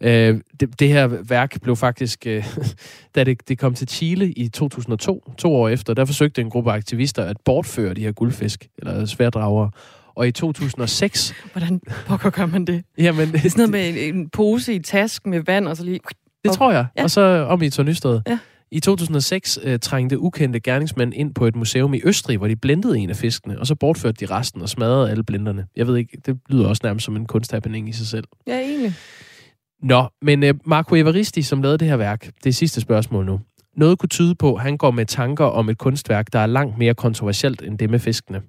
[0.00, 2.46] Øh, det, det her værk blev faktisk, øh,
[3.14, 6.72] da det, det kom til Chile i 2002, to år efter, der forsøgte en gruppe
[6.72, 9.70] aktivister at bortføre de her guldfisk, eller sværdrager.
[10.14, 11.34] Og i 2006...
[11.52, 12.84] Hvordan pokker gør man det?
[12.98, 15.84] Jamen, Det er sådan noget med en, en pose i tasken med vand, og så
[15.84, 16.00] lige...
[16.44, 16.86] Det tror jeg.
[16.96, 17.02] Ja.
[17.02, 18.20] Og så om i Tornystad.
[18.28, 18.38] Ja.
[18.72, 22.98] I 2006 øh, trængte ukendte gerningsmænd ind på et museum i Østrig, hvor de blendede
[22.98, 25.66] en af fiskene, og så bortførte de resten og smadrede alle blenderne.
[25.76, 28.24] Jeg ved ikke, det lyder også nærmest som en kunsthappening i sig selv.
[28.46, 28.92] Ja, egentlig.
[29.82, 33.40] Nå, men øh, Marco Evaristi, som lavede det her værk, det er sidste spørgsmål nu.
[33.76, 36.78] Noget kunne tyde på, at han går med tanker om et kunstværk, der er langt
[36.78, 38.42] mere kontroversielt end det med fiskene.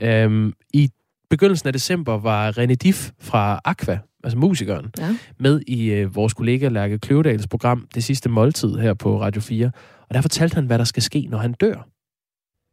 [0.00, 0.88] Øhm, I
[1.30, 5.16] begyndelsen af december var René Diff fra Aqua, altså musikeren, ja.
[5.38, 9.70] med i øh, vores kollega Lærke Kløvedals program Det sidste måltid her på Radio 4.
[10.08, 11.88] Og der fortalte han, hvad der skal ske, når han dør.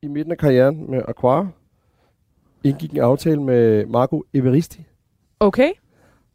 [0.04, 1.48] I midten af karrieren med Aquara
[2.64, 4.86] indgik en aftale med Marco Evaristi
[5.40, 5.72] Okay.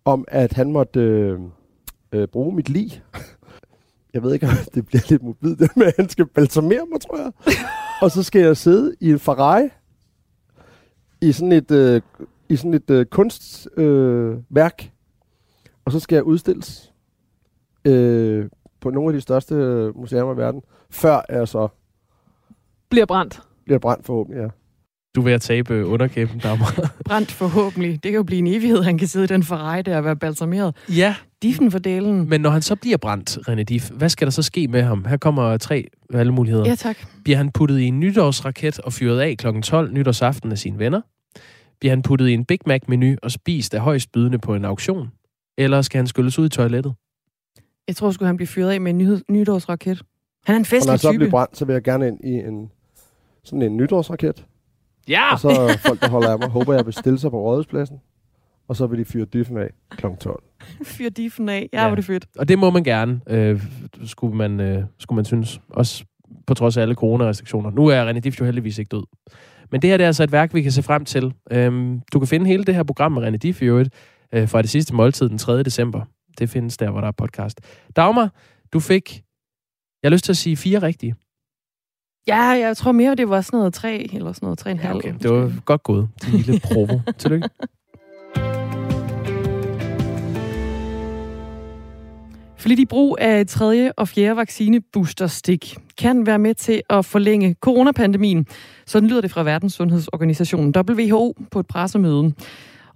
[0.04, 1.38] om, at han måtte øh,
[2.12, 3.02] øh, bruge mit lig.
[4.14, 7.00] Jeg ved ikke, om det bliver lidt mobilt, det med, at han skal balsamere mig,
[7.00, 7.32] tror jeg.
[8.02, 9.68] og så skal jeg sidde i en Ferrari
[11.20, 12.00] i sådan et, øh,
[12.48, 14.88] i sådan et øh, kunstværk, øh,
[15.84, 16.92] og så skal jeg udstilles
[17.84, 18.48] øh,
[18.80, 21.68] på nogle af de største øh, museer i verden, før jeg så
[22.88, 23.42] Bliver brændt.
[23.64, 24.48] bliver brændt forhåbentlig, ja.
[25.18, 26.94] Du er ved at tabe underkæben, Dagmar.
[27.04, 27.92] Brændt forhåbentlig.
[27.92, 30.16] Det kan jo blive en evighed, han kan sidde i den Ferrari der og være
[30.16, 30.76] balsameret.
[30.88, 31.14] Ja.
[31.42, 32.28] Diffen for delen.
[32.28, 35.04] Men når han så bliver brændt, René Diff, hvad skal der så ske med ham?
[35.04, 36.68] Her kommer tre valgmuligheder.
[36.68, 36.96] Ja, tak.
[37.24, 39.46] Bliver han puttet i en nytårsraket og fyret af kl.
[39.60, 41.00] 12 nytårsaften af sine venner?
[41.80, 45.08] Bliver han puttet i en Big Mac-menu og spist af højst bydende på en auktion?
[45.58, 46.94] Eller skal han skylles ud i toilettet?
[47.88, 50.02] Jeg tror sgu, han bliver fyret af med en nyhed, nytårsraket.
[50.46, 51.18] Han er en Og når festlig jeg så type.
[51.18, 52.70] bliver brændt, så vil jeg gerne ind i en
[53.44, 54.44] sådan en nytårsraket.
[55.08, 55.32] Ja!
[55.32, 58.00] Og så folk, der holder af mig, håber jeg vil stille sig på rådhuspladsen.
[58.68, 60.06] Og så vil de fyre dyffen af kl.
[60.20, 60.42] 12.
[60.84, 61.68] Fyr diffen af.
[61.72, 61.88] Ja, ja.
[61.88, 62.26] hvor det fedt.
[62.38, 63.62] Og det må man gerne, øh,
[64.04, 65.60] skulle, man, øh, skulle man synes.
[65.68, 66.04] Også
[66.46, 67.70] på trods af alle coronarestriktioner.
[67.70, 69.04] Nu er René Diff jo heldigvis ikke død.
[69.70, 71.34] Men det her det er altså et værk, vi kan se frem til.
[71.50, 73.94] Øhm, du kan finde hele det her program med René Diff i øvrigt,
[74.32, 75.62] øh, fra det sidste måltid den 3.
[75.62, 76.04] december.
[76.38, 77.60] Det findes der, hvor der er podcast.
[77.96, 78.34] Dagmar,
[78.72, 79.22] du fik,
[80.02, 81.14] jeg har lyst til at sige fire rigtige.
[82.28, 84.78] Ja, jeg tror mere, det var sådan noget tre, eller sådan noget tre og en
[84.78, 84.96] halv.
[84.96, 86.08] Okay, det var godt gået.
[86.20, 86.98] Det lille provo.
[87.18, 87.48] Tillykke.
[92.58, 98.46] Flittig brug af tredje og fjerde vaccineboosterstik kan være med til at forlænge coronapandemien.
[98.86, 102.32] Sådan lyder det fra Verdenssundhedsorganisationen WHO på et pressemøde.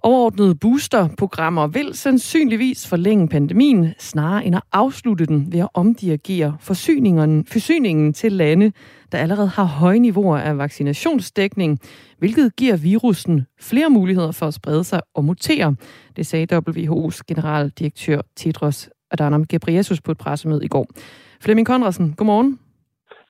[0.04, 7.46] Overordnede boosterprogrammer vil sandsynligvis forlænge pandemien, snarere end at afslutte den ved at omdirigere forsyningen,
[7.46, 8.72] forsyningen til lande,
[9.12, 11.78] der allerede har høje niveauer af vaccinationsdækning,
[12.18, 15.76] hvilket giver virusen flere muligheder for at sprede sig og mutere.
[16.16, 20.86] Det sagde WHO's generaldirektør Tedros Adhanom Ghebreyesus på et pressemøde i går.
[21.40, 22.58] Flemming Konradsen, godmorgen.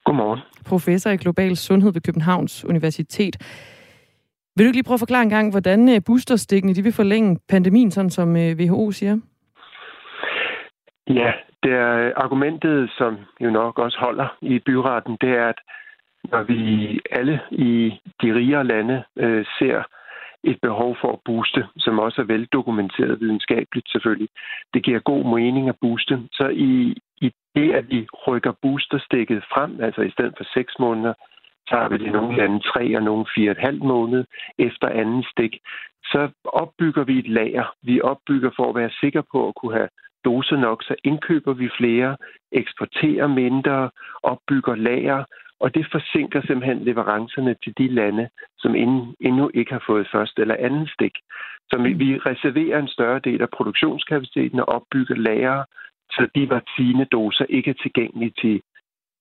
[0.05, 0.41] Godmorgen.
[0.65, 3.37] Professor i global sundhed ved Københavns Universitet.
[4.57, 7.39] Vil du ikke lige prøve at forklare en gang, hvordan øh, boosterstikkene de vil forlænge
[7.49, 9.17] pandemien, sådan som øh, WHO siger?
[11.09, 11.33] Ja,
[11.63, 15.61] det er øh, argumentet, som jo nok også holder i byretten, det er, at
[16.25, 19.83] når vi alle i de rigere lande øh, ser
[20.45, 24.29] et behov for at booste, som også er veldokumenteret videnskabeligt selvfølgelig.
[24.75, 26.23] Det giver god mening at booste.
[26.33, 31.15] Så i, i det, at vi rykker boosterstikket frem, altså i stedet for seks måneder,
[31.69, 34.25] så har vi det nogle lande tre og nogle fire og et halvt måned
[34.59, 35.59] efter anden stik,
[36.05, 37.75] så opbygger vi et lager.
[37.83, 39.89] Vi opbygger for at være sikre på at kunne have
[40.25, 42.17] doser nok, så indkøber vi flere,
[42.53, 43.91] eksporterer mindre,
[44.23, 45.25] opbygger lager,
[45.61, 48.75] og det forsinker simpelthen leverancerne til de lande, som
[49.21, 51.15] endnu ikke har fået første eller anden stik.
[51.71, 55.65] Så vi reserverer en større del af produktionskapaciteten og opbygger lager,
[56.11, 58.63] så de vaccinedoser ikke er tilgængelige til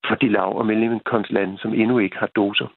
[0.07, 2.67] for de lav- og mellemindkomstlande, som endnu ikke har doser.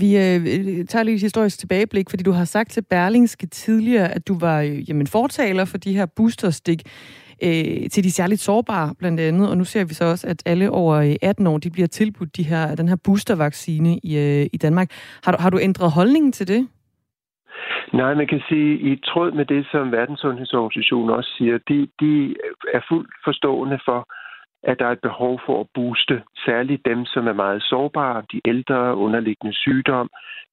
[0.00, 4.28] Vi øh, tager lige et historisk tilbageblik, fordi du har sagt til Berlingske tidligere, at
[4.28, 6.80] du var øh, jamen, fortaler for de her boosterstik
[7.42, 9.50] øh, til de særligt sårbare blandt andet.
[9.50, 12.42] Og nu ser vi så også, at alle over 18 år, de bliver tilbudt de
[12.42, 14.88] her, den her boostervaccine i, øh, i Danmark.
[15.24, 16.68] Har du, har du ændret holdningen til det?
[17.92, 22.36] Nej, man kan sige, i tråd med det, som Verdenssundhedsorganisationen også siger, de, de
[22.74, 24.08] er fuldt forstående for,
[24.62, 28.40] at der er et behov for at booste, særligt dem, som er meget sårbare, de
[28.44, 30.10] ældre, underliggende sygdom,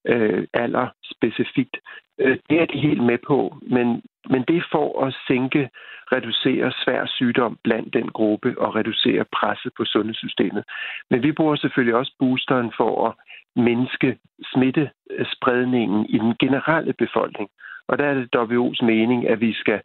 [0.08, 1.78] øh, alder specifikt.
[2.20, 5.70] Øh, det er de helt med på, men, men det er for at sænke,
[6.16, 10.64] reducere svær sygdom blandt den gruppe og reducere presset på sundhedssystemet.
[11.10, 13.14] Men vi bruger selvfølgelig også boosteren for at
[13.56, 14.18] mindske
[14.54, 17.50] smittespredningen i den generelle befolkning.
[17.88, 19.82] Og der er det WHO's mening, at vi skal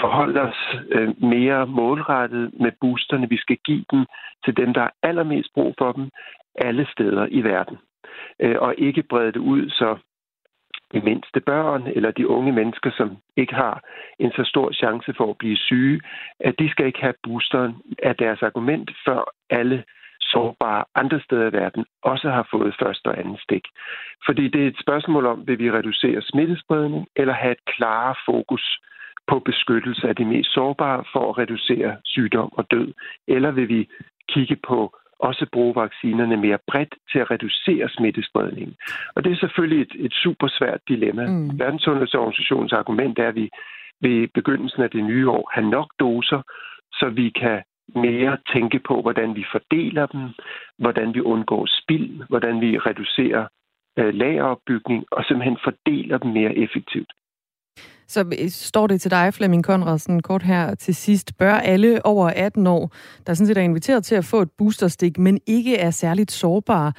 [0.00, 3.28] forholde os øh, mere målrettet med boosterne.
[3.28, 4.06] Vi skal give dem
[4.44, 6.10] til dem, der er allermest brug for dem,
[6.54, 7.78] alle steder i verden.
[8.40, 9.96] Øh, og ikke brede det ud, så
[10.94, 13.82] de mindste børn eller de unge mennesker, som ikke har
[14.18, 16.00] en så stor chance for at blive syge,
[16.40, 19.20] at de skal ikke have boosteren af deres argument, før
[19.50, 19.84] alle
[20.20, 23.64] sårbare andre steder i verden også har fået første og anden stik.
[24.26, 28.64] Fordi det er et spørgsmål om, vil vi reducere smittespredning eller have et klare fokus
[29.28, 32.92] på beskyttelse af de mest sårbare for at reducere sygdom og død?
[33.28, 33.88] Eller vil vi
[34.28, 38.74] kigge på også bruge vaccinerne mere bredt til at reducere smittespredningen.
[39.14, 41.26] Og det er selvfølgelig et, et super svært dilemma.
[41.26, 41.58] Mm.
[41.58, 43.50] Verdenssundhedsorganisationens argument er, at vi
[44.00, 46.42] ved begyndelsen af det nye år har nok doser,
[46.92, 47.62] så vi kan
[47.94, 50.24] mere tænke på, hvordan vi fordeler dem,
[50.78, 53.46] hvordan vi undgår spild, hvordan vi reducerer
[53.98, 57.12] øh, lageropbygning og simpelthen fordeler dem mere effektivt.
[58.06, 61.38] Så øh, står det til dig, Flemming Konradsen, kort her til sidst.
[61.38, 62.90] Bør alle over 18 år,
[63.26, 66.92] der sådan set er inviteret til at få et boosterstik, men ikke er særligt sårbare,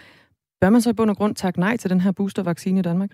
[0.62, 3.10] bør man så i bund og grund takke nej til den her boostervaccine i Danmark?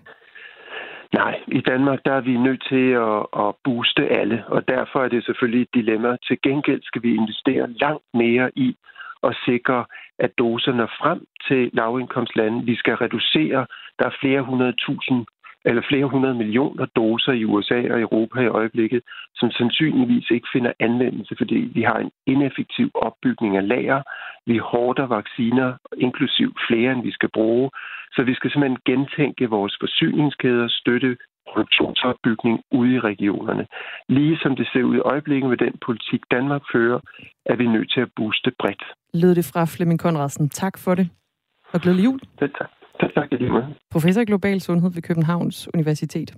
[1.14, 5.08] Nej, i Danmark der er vi nødt til at, at booste alle, og derfor er
[5.08, 6.16] det selvfølgelig et dilemma.
[6.26, 8.76] Til gengæld skal vi investere langt mere i
[9.22, 9.84] at sikre,
[10.18, 12.64] at doserne frem til lavindkomstlande.
[12.64, 13.66] Vi skal reducere,
[13.98, 15.26] der er flere hundrede tusind
[15.64, 19.02] eller flere hundrede millioner doser i USA og Europa i øjeblikket,
[19.34, 24.02] som sandsynligvis ikke finder anvendelse, fordi vi har en ineffektiv opbygning af lager.
[24.46, 27.70] Vi hårder vacciner, inklusiv flere, end vi skal bruge.
[28.14, 31.16] Så vi skal simpelthen gentænke vores forsyningskæder, støtte
[31.52, 33.66] produktionsopbygning ude i regionerne.
[34.08, 37.00] Lige som det ser ud i øjeblikket med den politik, Danmark fører,
[37.46, 38.84] er vi nødt til at booste bredt.
[39.14, 40.48] Lød det fra Flemming Konradsen.
[40.48, 41.10] Tak for det.
[41.72, 42.20] Og glædelig jul.
[42.40, 42.70] Det tak.
[43.02, 43.66] Det tak, i lige måde.
[43.90, 46.34] Professor i global sundhed ved Københavns Universitet.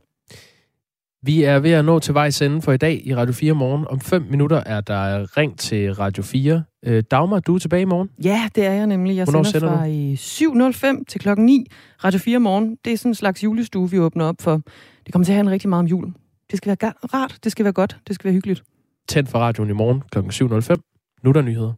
[1.22, 3.86] Vi er ved at nå til vejs ende for i dag i Radio 4 morgen.
[3.88, 6.64] Om fem minutter er der ring til Radio 4.
[6.86, 8.10] Øh, Dagmar, du er tilbage i morgen?
[8.24, 9.16] Ja, det er jeg nemlig.
[9.16, 11.66] Jeg Hvornår sender sender fra i 7.05 til klokken 9.
[12.04, 12.76] Radio 4 morgen.
[12.84, 14.60] Det er sådan en slags julestue, vi åbner op for.
[15.06, 16.12] Det kommer til at handle rigtig meget om jul.
[16.50, 18.62] Det skal være rart, det skal være godt, det skal være hyggeligt.
[19.08, 20.18] Tænd for radioen i morgen kl.
[20.18, 21.18] 7.05.
[21.22, 21.72] Nu er der nyheder.